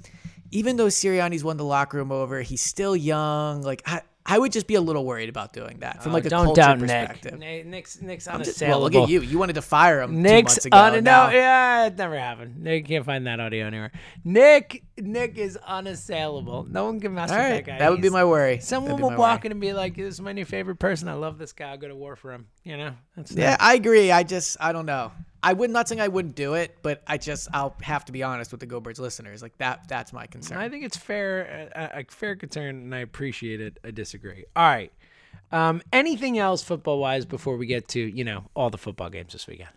[0.50, 3.62] even though Sirianni's won the locker room over, he's still young.
[3.62, 6.24] Like, I, I would just be a little worried about doing that from Oh, like
[6.24, 7.38] a don't culture doubt perspective.
[7.38, 7.64] Nick.
[7.64, 7.66] Nick.
[7.66, 8.80] Nick's Nick's I'm just- unassailable.
[8.80, 9.20] well, look at you.
[9.20, 10.76] You wanted to fire him two Nick's months ago.
[10.76, 12.58] on and no, yeah, it never happened.
[12.62, 13.92] Nick can't find that audio anywhere.
[14.24, 16.64] Nick, Nick is unassailable.
[16.70, 17.78] No one can mess All with right, that guy.
[17.78, 18.60] that would be my worry.
[18.60, 19.46] Someone That'd be will my walk worry.
[19.48, 21.08] in and be like, "This is my new favorite person.
[21.08, 21.70] I love this guy.
[21.70, 24.10] I'll go to war for him." You know, that's Yeah, I agree.
[24.10, 25.12] I just, I don't know.
[25.42, 28.22] I would not saying I wouldn't do it, but I just, I'll have to be
[28.22, 29.42] honest with the Go Birds listeners.
[29.42, 30.58] Like that, that's my concern.
[30.58, 33.78] I think it's fair, a, a fair concern, and I appreciate it.
[33.84, 34.44] I disagree.
[34.56, 34.92] All right.
[35.52, 39.32] Um, anything else football wise before we get to you know all the football games
[39.34, 39.70] this weekend?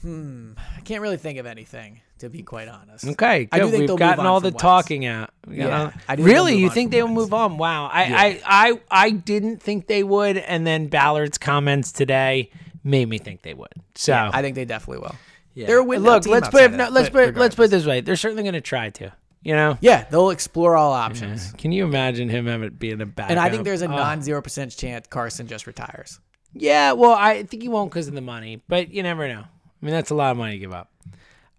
[0.00, 0.52] Hmm.
[0.76, 3.06] I can't really think of anything to be quite honest.
[3.06, 4.62] Okay, I do think We've gotten all the Wentz.
[4.62, 5.30] talking out.
[5.50, 7.58] Yeah, I do think they'll really, you think they will move on?
[7.58, 8.16] Wow, I, Yeah.
[8.18, 12.50] I, I, I didn't think they would, and then Ballard's comments today
[12.84, 13.72] made me think they would.
[13.94, 15.14] So I think they definitely will.
[15.54, 15.66] yeah.
[15.66, 17.86] They're a win Look, let's put it, no, let's put but let's put it this
[17.86, 18.00] way.
[18.00, 19.12] They're certainly going to try to.
[19.44, 19.76] You know.
[19.80, 21.52] Yeah, they'll explore all options.
[21.58, 23.32] Can you imagine him being a backup?
[23.32, 23.88] And I think there's a Oh.
[23.88, 26.20] non zero percent chance Carson just retires.
[26.54, 29.40] Yeah, well, I think he won't because of the money, but you never know.
[29.40, 30.91] I mean, that's a lot of money to give up.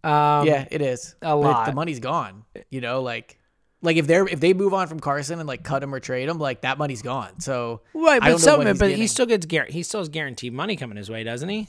[0.04, 1.16] Um, yeah, it is.
[1.22, 1.66] a lot.
[1.66, 2.44] The money's gone.
[2.70, 3.38] You know, like
[3.82, 6.30] like if they're if they move on from Carson and like cut him or trade
[6.30, 7.40] him, like that money's gone.
[7.40, 11.10] So right, but some, but he still gets he still has guaranteed money coming his
[11.10, 11.68] way, doesn't he?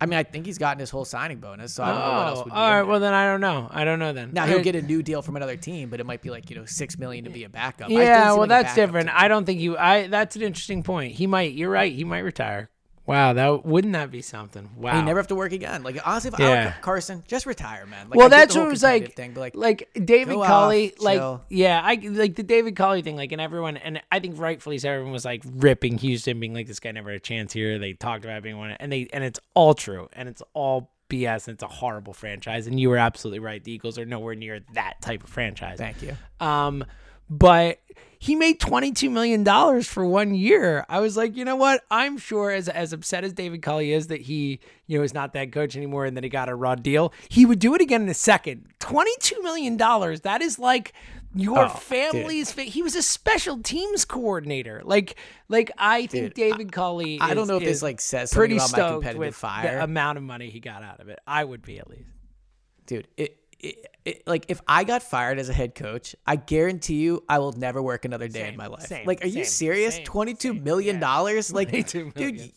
[0.00, 1.74] I mean, I think he's gotten his whole signing bonus.
[1.74, 2.82] So I don't know what else Oh, would be all right.
[2.82, 3.68] Well, then I don't know.
[3.70, 4.32] I don't know then.
[4.32, 6.56] Now he'll get a new deal from another team, but it might be like you
[6.56, 7.88] know six million to be a backup.
[7.88, 9.08] Yeah, well, like that's different.
[9.10, 9.78] I don't think you.
[9.78, 10.08] I.
[10.08, 11.14] That's an interesting point.
[11.14, 11.52] He might.
[11.52, 11.92] You're right.
[11.92, 12.68] He might retire.
[13.06, 14.70] Wow, that wouldn't that be something?
[14.76, 14.96] Wow.
[14.98, 15.82] You never have to work again.
[15.82, 16.64] Like honestly, if I Yeah.
[16.66, 18.08] were Carson, just retire, man.
[18.08, 19.14] Like, well, I that's what it was like.
[19.14, 21.42] thing, but like, like David off, like chill.
[21.50, 23.16] yeah, I like the David Culley thing.
[23.16, 26.66] Like, and everyone, and I think rightfully so, everyone was like ripping Houston, being like,
[26.66, 27.78] this guy never had a chance here.
[27.78, 31.46] They talked about being one, and they, and it's all true, and it's all BS,
[31.48, 32.66] and it's a horrible franchise.
[32.66, 33.62] And you were absolutely right.
[33.62, 35.76] The Eagles are nowhere near that type of franchise.
[35.76, 36.16] thank you.
[36.40, 36.84] Um,
[37.30, 37.80] but
[38.18, 40.86] he made twenty two million dollars for one year.
[40.88, 41.82] I was like, you know what?
[41.90, 45.32] I'm sure as as upset as David Culley is that he you know is not
[45.34, 48.02] that coach anymore and that he got a raw deal, he would do it again
[48.02, 48.66] in a second.
[48.78, 50.22] Twenty two million dollars.
[50.22, 50.92] That is like
[51.36, 52.52] your Oh, family's.
[52.52, 54.80] Fa- he was a special teams coordinator.
[54.84, 55.16] Like
[55.48, 57.18] like I think David Culley.
[57.20, 59.76] I don't know if this like says something pretty about my stoked competitive with fire.
[59.78, 61.18] the amount of money he got out of it.
[61.26, 62.08] I would be at least.
[62.86, 66.96] dude it, it, it like if i got fired as a head coach i guarantee
[66.96, 69.98] you i will never work another day in my life same, like are you serious
[70.04, 71.00] Twenty two million Twenty-two yeah.
[71.00, 72.36] dollars like 22 million.
[72.36, 72.52] dude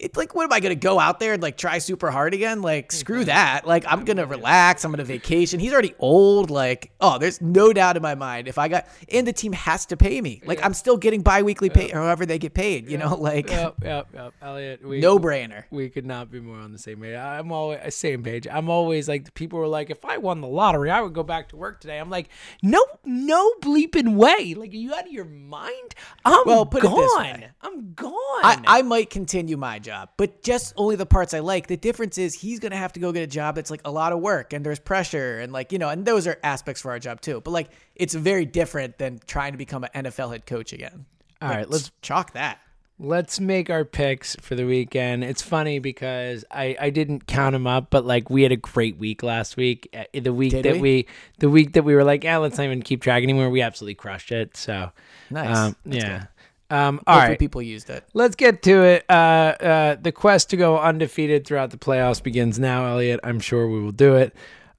[0.00, 2.62] it's like what am i gonna go out there and like try super hard again
[2.62, 3.26] like screw mm-hmm.
[3.26, 4.32] that like i'm gonna mm-hmm.
[4.32, 8.48] relax i'm gonna vacation he's already old like oh there's no doubt in my mind
[8.48, 11.70] if i got and the team has to pay me like i'm still getting bi-weekly
[11.70, 14.32] pay or however they get paid you know like Yep, yep, yep.
[14.40, 17.14] Eliot, we, no brainer we could not be more on the same page.
[17.14, 18.46] I'm always same page.
[18.50, 21.22] I'm always like the people were like, if I won the lottery, I would go
[21.22, 21.98] back to work today.
[21.98, 22.28] I'm like,
[22.62, 24.54] no, no bleeping way.
[24.54, 25.94] Like, are you out of your mind?
[26.24, 27.48] I'm Well, put it this way.
[27.62, 28.12] I'm gone.
[28.12, 31.66] I, I might continue my job, but just only the parts I like.
[31.66, 34.12] The difference is he's gonna have to go get a job that's like a lot
[34.12, 36.98] of work and there's pressure and like you know, and those are aspects for our
[36.98, 37.40] job too.
[37.40, 41.06] But like it's very different than trying to become an NFL head coach again.
[41.42, 42.58] All Like, right, let's chalk that.
[42.98, 45.24] let's make our picks for the weekend.
[45.24, 48.98] It's funny because I I didn't count them up, but like we had a great
[48.98, 49.88] week last week.
[49.94, 50.80] Uh, The week Did that we?
[50.80, 51.06] we?
[51.38, 53.48] the week that we were like, yeah, let's not even keep track anymore.
[53.48, 54.56] We absolutely crushed it.
[54.56, 54.92] So
[55.30, 55.56] Nice.
[55.56, 56.18] um, yeah.
[56.18, 56.28] good.
[56.70, 57.38] Um, all right.
[57.38, 58.04] people used it.
[58.14, 59.04] Let's get to it.
[59.08, 63.20] Uh, uh, the quest to go undefeated throughout the playoffs begins now, Eliot.
[63.24, 64.34] I'm sure we will do it.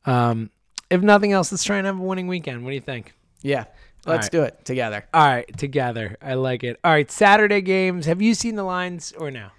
[0.06, 0.50] Um,
[0.90, 2.64] if nothing else, let's try and have a winning weekend.
[2.64, 3.14] What do you think?
[3.42, 3.66] Yeah.
[4.06, 4.32] Let's right.
[4.32, 5.06] do it together.
[5.14, 6.18] All right, together.
[6.22, 6.80] I like it.
[6.84, 8.08] All right, Saturday games.
[8.08, 9.50] Have you seen the lines or no?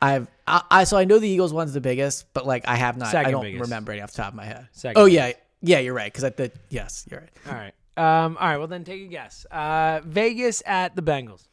[0.00, 2.96] I've I, I so I know the Eagles one's the biggest, but like I have
[2.96, 3.08] not.
[3.08, 3.62] Second I don't biggest.
[3.62, 4.68] remember any off the top of my head.
[4.72, 6.12] Second oh yeah, yeah, you're right.
[6.12, 6.52] Because I did.
[6.70, 7.30] Yes, you're right.
[7.46, 7.74] All right.
[7.96, 8.56] Um, all right.
[8.56, 9.46] Well, then take a guess.
[9.50, 11.46] Uh, Vegas at the Bengals.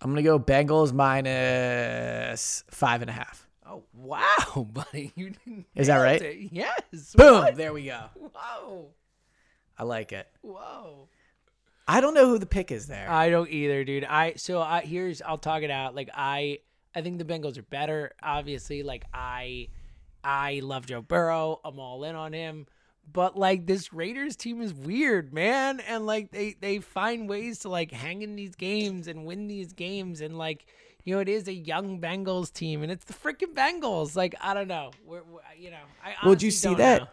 [0.00, 3.46] I'm gonna go Bengals minus five and a half.
[3.68, 5.12] Oh wow, buddy!
[5.16, 6.20] You didn't Is that right?
[6.22, 6.52] it.
[6.52, 7.14] Yes.
[7.14, 7.42] Boom!
[7.42, 7.56] What?
[7.56, 8.00] There we go.
[8.14, 8.90] Whoa!
[9.78, 10.28] I like it.
[10.42, 11.08] Whoa!
[11.88, 13.10] I don't know who the pick is there.
[13.10, 14.04] I don't either, dude.
[14.04, 15.94] I so I here's I'll talk it out.
[15.94, 16.58] Like I
[16.94, 18.12] I think the Bengals are better.
[18.22, 19.68] Obviously, like I
[20.22, 21.60] I love Joe Burrow.
[21.64, 22.66] I'm all in on him.
[23.12, 25.80] But like this Raiders team is weird, man.
[25.80, 29.72] And like they they find ways to like hang in these games and win these
[29.72, 30.66] games and like
[31.04, 34.16] you know it is a young Bengals team and it's the freaking Bengals.
[34.16, 34.90] Like I don't know.
[35.04, 37.02] We're, we're uh, you know, I Well, did you see that?
[37.02, 37.08] know.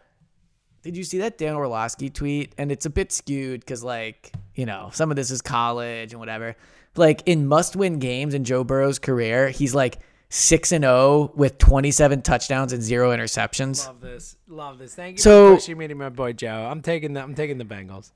[0.81, 2.53] Did you see that Dan Orlovsky tweet?
[2.57, 6.19] And it's a bit skewed because, like, you know, some of this is college and
[6.19, 6.57] whatever.
[6.97, 9.99] Like in must-win games in Joe Burrow's career, he's like
[10.35, 14.35] six and zero with twenty-seven touchdowns and zero interceptions Love this.
[14.47, 14.95] Love this.
[14.95, 16.67] Thank you So- for pushing me to my boy Joe.
[16.71, 18.11] I'm taking the I'm taking the Bengals.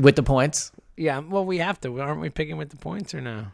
[0.00, 0.72] with the points.
[0.96, 2.00] Yeah, well, we have to.
[2.00, 3.46] Aren't we picking with the points or no?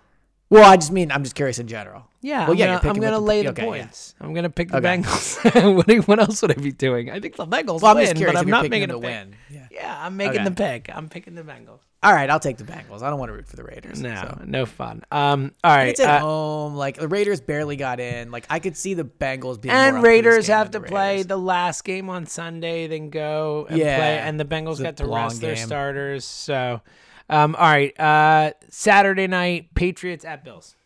[0.50, 2.08] Well, I just mean I'm just curious in general.
[2.20, 3.68] Yeah, Well, I'm yeah, gonna, I'm gonna the- lay the okay, yeah.
[3.68, 4.14] points.
[4.20, 4.88] I'm gonna pick the Okay.
[4.98, 5.76] Bengals.
[5.76, 7.10] what, what else would I be doing?
[7.12, 9.36] I think the Bengals Well, I'm win, but I'm not making a win.
[9.48, 9.68] Yeah.
[9.70, 10.44] Yeah, I'm making Okay.
[10.44, 10.90] the pick.
[10.92, 11.78] I'm picking the Bengals.
[12.02, 13.02] All right, I'll take the Bengals.
[13.02, 14.00] I don't want to root for the Raiders.
[14.00, 14.42] No, so.
[14.46, 15.04] no fun.
[15.12, 16.74] Um, all And it's at uh, home.
[16.74, 18.30] Like the Raiders barely got in.
[18.30, 21.26] Like I could see the Bengals being and Raiders game have to the play Raiders.
[21.26, 24.18] the last game on Sunday, then go and Yeah, play.
[24.18, 26.24] And the Bengals a got to rest their starters.
[26.24, 26.80] So,
[27.28, 30.76] um, all right, uh, Saturday night, Patriots at Bills.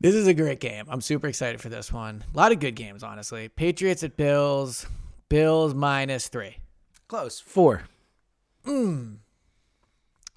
[0.00, 0.86] This is a great game.
[0.88, 2.24] I'm super excited for this one.
[2.32, 3.50] A lot of good games, honestly.
[3.50, 4.86] Patriots at Bills.
[5.28, 6.56] Bills minus three.
[7.08, 7.82] Close four.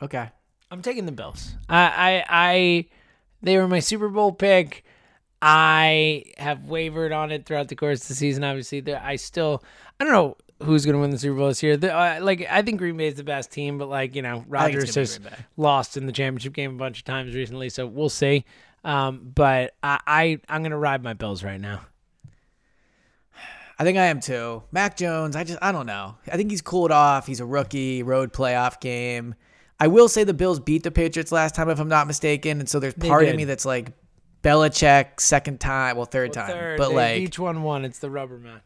[0.01, 0.29] Okay.
[0.71, 1.53] I'm taking the Bills.
[1.69, 2.85] I, I, I,
[3.41, 4.83] they were my Super Bowl pick.
[5.41, 8.43] I have wavered on it throughout the course of the season.
[8.43, 9.63] Obviously, I still,
[9.99, 10.37] I don't know.
[10.63, 11.75] who's going to win the Super Bowl this year.
[11.77, 14.45] The, uh, like I think Green Bay is the best team, but like you know,
[14.47, 15.19] Rodgers has
[15.57, 18.45] lost in the championship game a bunch of times recently, so we'll see.
[18.85, 21.81] Um, but I, I I'm going to ride my Bills right now.
[23.79, 24.63] I think I am too.
[24.71, 26.15] Mac Jones, I just I don't know.
[26.31, 27.25] I think he's cooled off.
[27.27, 29.35] He's a rookie, road playoff game.
[29.79, 32.69] I will say the Bills beat the Patriots last time, if I'm not mistaken, and
[32.69, 33.31] so there's They part did.
[33.31, 33.91] of me that's like
[34.43, 37.83] Belichick second time, well third time, Third, but they like each one won.
[37.85, 38.61] It's the rubber match.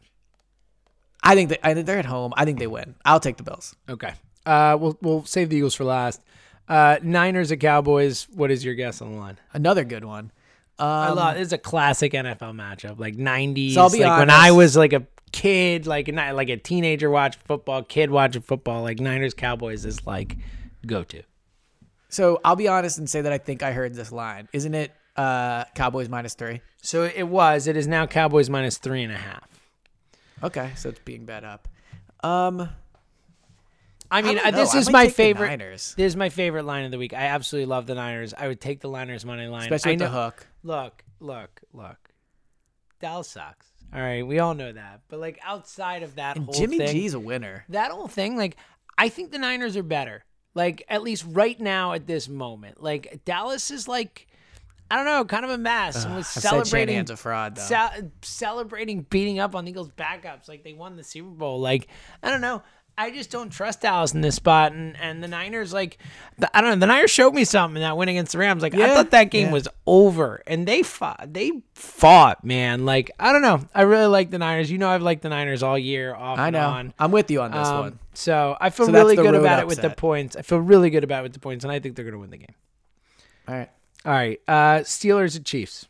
[1.22, 2.32] I think that I think they're at home.
[2.36, 2.94] I think they win.
[3.04, 3.74] I'll take the Bills.
[3.88, 4.12] Okay.
[4.46, 6.20] Uh, we'll we'll save the Eagles for last.
[6.68, 8.28] Uh, Niners at Cowboys.
[8.34, 9.38] What is your guess on the line?
[9.52, 10.30] Another good one.
[10.78, 11.36] I Um, love.
[11.36, 13.74] It's a classic NFL matchup, like '90s.
[13.74, 14.38] So I'll be like when honest.
[14.38, 18.42] I was like a kid, like a, ni- like a teenager watching football, kid watching
[18.42, 18.82] football.
[18.82, 20.36] Like Niners Cowboys is like
[20.86, 21.22] go to.
[22.08, 24.48] so I'll be honest and say that I think I heard this line.
[24.52, 26.60] Isn't it uh, Cowboys minus three?
[26.80, 27.66] So it was.
[27.66, 29.48] It is now Cowboys minus three and a half.
[30.44, 31.66] Okay, so it's being bet up.
[32.22, 32.68] Um,
[34.10, 34.56] I mean, don't uh, know.
[34.56, 35.48] this I is my take the favorite.
[35.48, 35.94] Niners.
[35.96, 37.12] This is my favorite line of the week.
[37.12, 38.32] I absolutely love the Niners.
[38.32, 40.46] I would take the Niners money line, especially I with the know- hook.
[40.68, 42.10] Look, look, look.
[43.00, 43.66] Dallas sucks.
[43.94, 45.00] All right, we all know that.
[45.08, 47.64] But like outside of that And whole Jimmy thing, G's a winner.
[47.70, 48.58] that whole thing, like
[48.98, 50.24] I think the Niners are better.
[50.54, 54.26] Like at least right now at this moment, like Dallas is like
[54.90, 56.06] I don't know, kind of a mess.
[56.06, 57.62] was celebrating a fraud, though.
[57.62, 61.60] ce- celebrating beating up on the Eagles backups like they won the Super Bowl.
[61.60, 61.88] Like
[62.22, 62.62] I don't know.
[63.00, 65.98] I just don't trust Dallas in this spot, and, and the Niners like
[66.36, 66.76] the, I don't know.
[66.76, 68.60] The Niners showed me something in that win against the Rams.
[68.60, 69.52] Like I thought that game yeah.
[69.52, 71.32] was over, and they fought.
[71.32, 72.84] They fought, man.
[72.84, 73.60] Like I don't know.
[73.72, 74.70] I really like the Niners.
[74.70, 76.68] You know, I've liked the Niners all year, off I and know.
[76.68, 76.94] on.
[76.98, 77.98] I'm with you on this Um, one.
[78.14, 80.34] So I feel So really good about it with the points.
[80.34, 82.18] I feel really good about it with the points, and I think they're going to
[82.18, 82.54] win the game.
[83.46, 83.70] All right.
[84.04, 85.86] All right, uh, Steelers and Chiefs.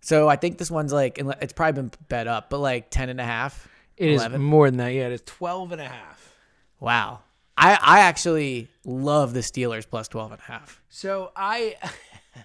[0.00, 3.20] So I think this one's like it's probably been bet up, but like ten and
[3.20, 3.64] a half.
[3.64, 3.75] and a half.
[3.96, 4.42] It is 11.
[4.42, 4.88] more than that.
[4.88, 6.34] Yeah, it is 12 and a half.
[6.80, 7.20] Wow.
[7.56, 10.82] I, I actually love the Steelers plus 12 and a half.
[10.90, 11.76] So I,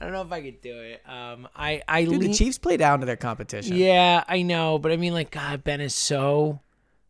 [0.00, 1.02] I don't know if I could do it.
[1.08, 3.76] Um, I I Dude, the Chiefs play down to their competition.
[3.76, 6.60] Yeah, I know, but I mean, like, God, Ben is so,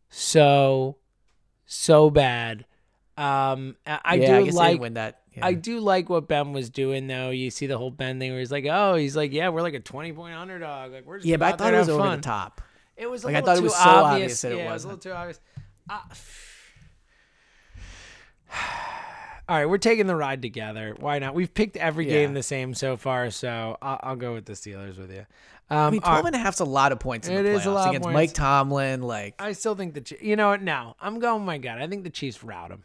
[0.09, 0.95] so,
[1.65, 2.65] so bad.
[3.17, 5.21] Um, I, I Yeah, do guess like win that.
[5.37, 5.45] Yeah.
[5.45, 7.29] I do like what Ben was doing though.
[7.29, 9.73] You see the whole Ben thing where he's like, "Oh, he's like, yeah, we're like
[9.75, 10.91] a twenty point underdog.
[10.91, 12.61] Like we're just yeah, but I thought it was over fun." the top.
[12.95, 14.03] It was a Like, I little thought it too was so obvious.
[14.03, 15.39] obvious that it yeah, it was a little too obvious.
[15.89, 15.99] Uh,
[19.49, 20.95] all right, we're taking the ride together.
[20.99, 21.33] Why not?
[21.35, 22.13] We've picked every Yeah.
[22.13, 25.25] game the same so far, so I'll, I'll go with the Steelers with you.
[25.69, 26.25] Um, I mean, 12 right.
[26.27, 28.09] and a half's a lot of points in It the is a lot against.
[28.09, 29.01] Mike Tomlin.
[29.01, 30.61] Like, I still think the you know what?
[30.61, 31.45] Now I'm going.
[31.45, 32.83] My God, I think the Chiefs rout them.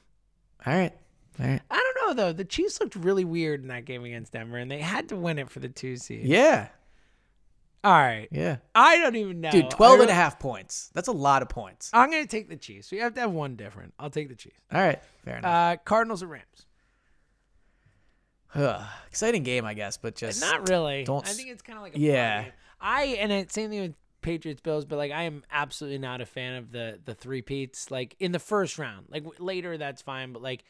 [0.66, 0.92] all right.
[1.38, 1.60] Right.
[1.70, 2.32] I don't know though.
[2.32, 5.38] The Chiefs looked really weird in that game against Denver, and they had to win
[5.38, 6.24] it for the two seed.
[6.26, 6.68] Yeah.
[7.84, 8.28] All right.
[8.30, 8.58] Yeah.
[8.74, 9.50] I don't even know.
[9.50, 10.90] Dude, 12 and a half points.
[10.94, 11.90] That's a lot of points.
[11.92, 12.92] I'm gonna take the Chiefs.
[12.92, 13.94] We have to have one different.
[13.98, 14.60] I'll take the Chiefs.
[14.72, 15.00] All right.
[15.24, 15.50] Fair enough.
[15.50, 16.66] Uh, Cardinals or Rams?
[18.54, 18.82] Ugh.
[19.08, 21.04] Exciting game, I guess, but just Not really.
[21.04, 22.44] don't I think it's kind of like a Yeah.
[22.80, 26.26] I and it same thing with Patriots Bills, but like I am absolutely not a
[26.26, 27.90] fan of the the three peats.
[27.90, 30.64] Like in the first round, like later that's fine, but like.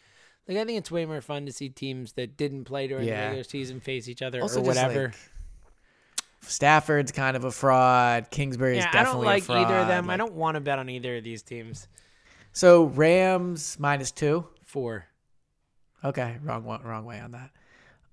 [0.48, 3.10] Like I think it's way more fun to see teams that didn't play during the
[3.12, 3.24] Yeah.
[3.26, 5.04] regular season face each other Also or whatever.
[5.06, 5.14] like,
[6.40, 8.28] Stafford's kind of a fraud.
[8.30, 10.10] Kingsbury's yeah, I don't like either of them.
[10.10, 11.86] I don't want to bet on either of these teams.
[12.52, 14.46] So Rams minus two.
[14.64, 15.06] Four.
[16.04, 17.50] Okay, wrong one, wrong way on that.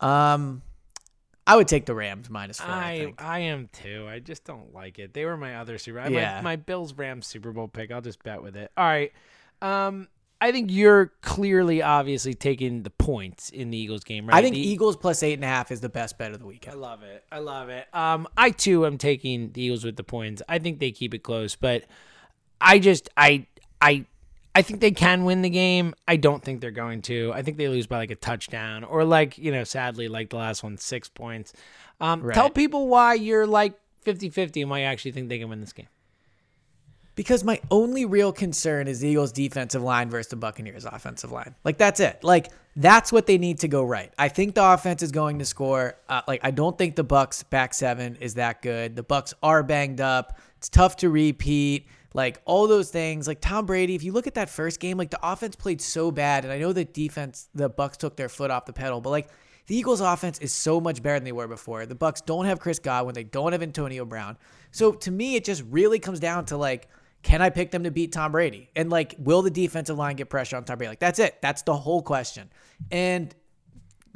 [0.06, 0.62] Um,
[1.48, 2.70] I would take the Rams minus four.
[2.70, 3.38] I, I.
[3.38, 4.06] I am too.
[4.08, 5.14] I just don't like it.
[5.16, 6.00] They were my other Super.
[6.02, 6.42] My, Yeah.
[6.42, 7.92] my Bills Rams Super Bowl pick.
[7.92, 8.72] I'll just bet with it.
[8.78, 9.12] All right.
[9.64, 10.08] Um,
[10.42, 14.38] I think you're clearly, obviously taking the points in the Eagles game, right?
[14.38, 16.46] I think The- Eagles plus eight and a half is the best bet of the
[16.46, 16.76] weekend.
[16.76, 17.26] I love it.
[17.32, 17.88] I love it.
[17.94, 20.42] Um, I too am taking the Eagles with the points.
[20.48, 21.84] I think they keep it close, but
[22.62, 23.48] I just I
[23.82, 24.06] I
[24.56, 25.94] I think they can win the game.
[26.08, 27.32] I don't think they're going to.
[27.34, 30.38] I think they lose by like a touchdown or like, you know, sadly like the
[30.38, 31.54] last one 6 points.
[32.02, 33.74] Um, tell people why you're like
[34.06, 35.88] 50-50 and why you actually think they can win this game.
[37.20, 41.54] Because my only real concern is the Eagles' defensive line versus the Buccaneers' offensive line.
[41.66, 42.24] Like that's it.
[42.24, 42.48] Like
[42.78, 44.10] that's what they need to go right.
[44.18, 45.96] I think the offense is going to score.
[46.08, 48.96] Uh, like I don't think the Bucs back seven is that good.
[48.96, 50.40] The Bucs are banged up.
[50.60, 51.88] It's tough to repeat.
[52.14, 53.28] Like all those things.
[53.28, 53.96] Like Tom Brady.
[53.96, 56.58] If you look at that first game, like the offense played so bad, and I
[56.58, 59.28] know the defense, the Bucs took their foot off the pedal, but like.
[59.68, 61.86] The Eagles' offense is so much better than they were before.
[61.86, 63.14] The Bucs don't have Chris Godwin.
[63.14, 64.36] They don't have Antonio Brown.
[64.72, 66.88] So to me, it just really comes down to like,
[67.22, 68.70] can I pick them to beat Tom Brady?
[68.76, 70.90] And like, will the defensive line get pressure on Tom Brady?
[70.90, 71.42] Like, that's it.
[71.42, 72.50] That's the whole question.
[72.92, 73.34] And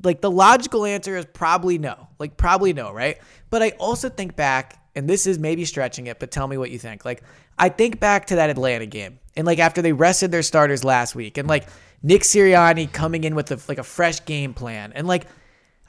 [0.03, 2.07] like, the logical answer is probably no.
[2.19, 3.17] Like, probably no, right?
[3.49, 6.71] But I also think back and this is maybe stretching it, but tell me what
[6.71, 7.03] you think.
[7.05, 7.23] Like,
[7.57, 11.15] I think back to that Atlanta game, and like after they rested their starters last
[11.15, 11.67] week, and like
[12.01, 15.25] Nick Sirianni coming in with a, like a fresh game plan, and like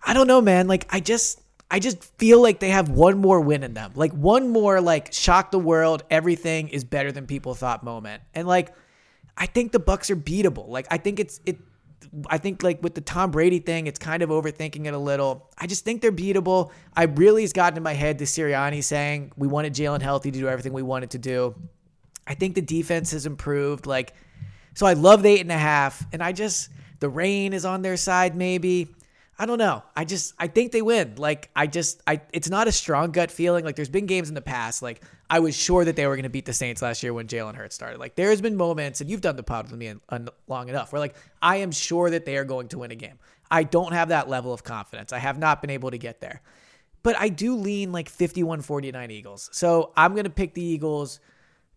[0.03, 0.69] I don't know, man.
[0.69, 1.41] Like I just
[1.71, 5.13] I just feel like they have one more win in them, like one more like
[5.13, 8.75] shock the world, everything is better than people thought moment, and like
[9.37, 10.69] I think the Bucs are beatable.
[10.69, 11.59] Like I think it's it
[12.29, 15.51] I think like with the Tom Brady thing, it's kind of overthinking it a little.
[15.59, 16.71] I just think they're beatable.
[16.95, 20.39] I really has gotten in my head the Sirianni saying we wanted Jalen healthy to
[20.39, 21.55] do everything we wanted to do.
[22.27, 23.87] I think the defense has improved.
[23.87, 24.15] Like,
[24.75, 27.83] so I love the eight and a half, and I just the rain is on
[27.83, 28.37] their side.
[28.37, 28.95] Maybe
[29.39, 29.83] I don't know.
[29.97, 31.15] I just I think they win.
[31.17, 33.65] Like I just I it's not a strong gut feeling.
[33.65, 34.81] Like there's been games in the past.
[34.81, 37.27] Like I was sure that they were going to beat the Saints last year when
[37.27, 37.99] Jalen Hurts started.
[37.99, 40.93] Like there's been moments, and you've done the pod with me in, in, long enough,
[40.93, 43.19] where like I am sure that they are going to win a game.
[43.51, 45.13] I don't have that level of confidence.
[45.13, 46.41] I have not been able to get there,
[47.03, 49.51] but I do lean like 51-49 Eagles.
[49.53, 51.21] So I'm going to pick the Eagles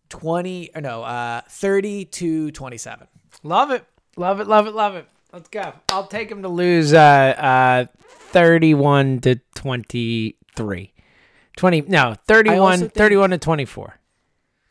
[0.08, 3.06] 20 or no, uh, 30 to 27.
[3.42, 3.84] Love it.
[4.16, 4.46] Love it.
[4.46, 4.74] Love it.
[4.74, 5.08] Love it.
[5.32, 5.72] Let's go.
[5.90, 10.92] I'll take them to lose uh, uh, 31 to 23.
[11.56, 13.94] 20 no, 31 think- 31 to 24.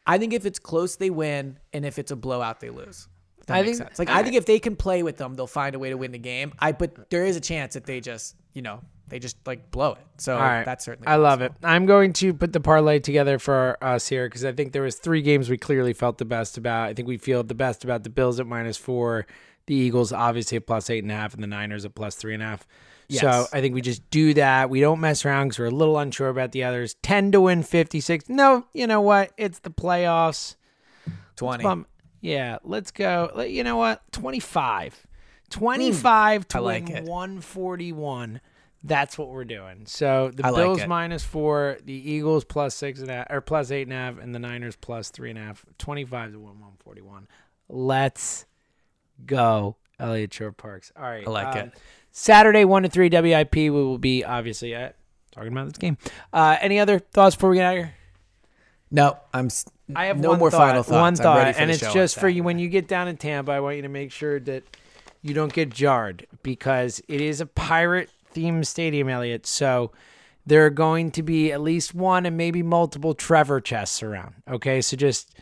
[0.09, 3.07] I think if it's close, they win, and if it's a blowout, they lose.
[3.45, 3.99] That I makes think- sense.
[3.99, 6.11] Like I think if they can play with them, they'll find a way to win
[6.11, 6.53] the game.
[6.59, 9.93] I but there is a chance that they just you know they just like blow
[9.93, 10.05] it.
[10.17, 10.65] So All right.
[10.65, 11.53] that's certainly I love it.
[11.63, 14.95] I'm going to put the parlay together for us here because I think there was
[14.95, 16.89] three games we clearly felt the best about.
[16.89, 19.27] I think we feel the best about the Bills at minus four,
[19.67, 22.33] the Eagles obviously at plus eight and a half, and the Niners at plus three
[22.33, 22.67] and a half.
[23.09, 24.69] So I think we just do that.
[24.69, 26.95] We don't mess around because we're a little unsure about the others.
[27.03, 28.27] Ten to win fifty six.
[28.27, 29.31] No, you know what?
[29.37, 30.55] It's the playoffs.
[31.37, 31.63] Twenty.
[31.63, 31.85] Bum.
[32.19, 33.43] Yeah, let's go.
[33.47, 34.01] You know what?
[34.11, 35.05] 25.
[35.51, 36.57] 25 to Hmm.
[36.57, 38.41] I like win 141.
[38.83, 39.83] That's what we're doing.
[39.85, 40.87] So the I Bills it.
[40.89, 44.17] minus four, the Eagles plus six and a half, or plus eight and a half,
[44.17, 45.63] and the Niners plus three and a half.
[45.77, 47.27] 25 to win 141.
[47.69, 48.45] Let's
[49.25, 50.91] go, Eliot Shorr-Parks.
[50.95, 51.27] All right.
[51.27, 51.73] I like um, it.
[52.11, 53.55] Saturday, 1 to 3 WIP.
[53.55, 54.95] We will be obviously at,
[55.31, 55.97] talking about this game.
[56.33, 57.93] Uh, any other thoughts before we get out of here?
[58.89, 59.49] No, I'm.
[59.95, 60.91] I have no one more thought, final thoughts.
[60.91, 63.17] One I'm thought, ready for and it's just for you when you get down in
[63.17, 63.51] Tampa.
[63.51, 64.63] I want you to make sure that
[65.21, 69.45] you don't get jarred because it is a pirate themed stadium, Eliot.
[69.45, 69.91] So
[70.45, 74.35] there are going to be at least one and maybe multiple Trevor chests around.
[74.49, 75.35] Okay, so just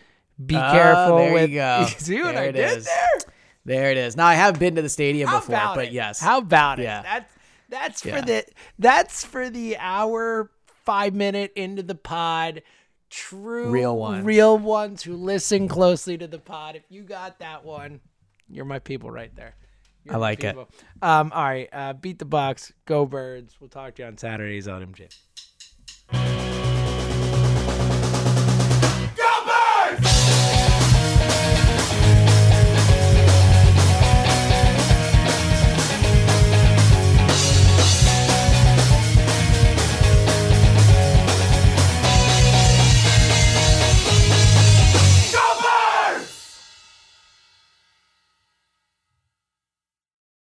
[0.44, 1.50] be Oh, careful there with.
[1.52, 1.86] you go.
[1.98, 2.86] See what There I it did is.
[2.86, 3.34] there?
[3.66, 4.16] There it is.
[4.16, 5.92] Now I have been to the stadium How before, but it?
[5.94, 6.20] yes.
[6.20, 6.84] How about it?
[6.84, 7.02] Yeah.
[7.02, 7.34] That's
[7.70, 8.20] that's Yeah.
[8.20, 8.46] for the
[8.80, 10.52] that's for the hour
[10.86, 12.62] five minute into the pod.
[13.10, 14.26] True Real ones.
[14.26, 16.76] real ones who listen closely to the pod.
[16.76, 18.02] If you got that one,
[18.50, 19.56] you're my people right there.
[20.04, 20.56] You're I like it.
[21.02, 23.56] Um, all right, uh, beat the Bucs, go birds.
[23.60, 25.08] We'll talk to you on Saturdays on MJ.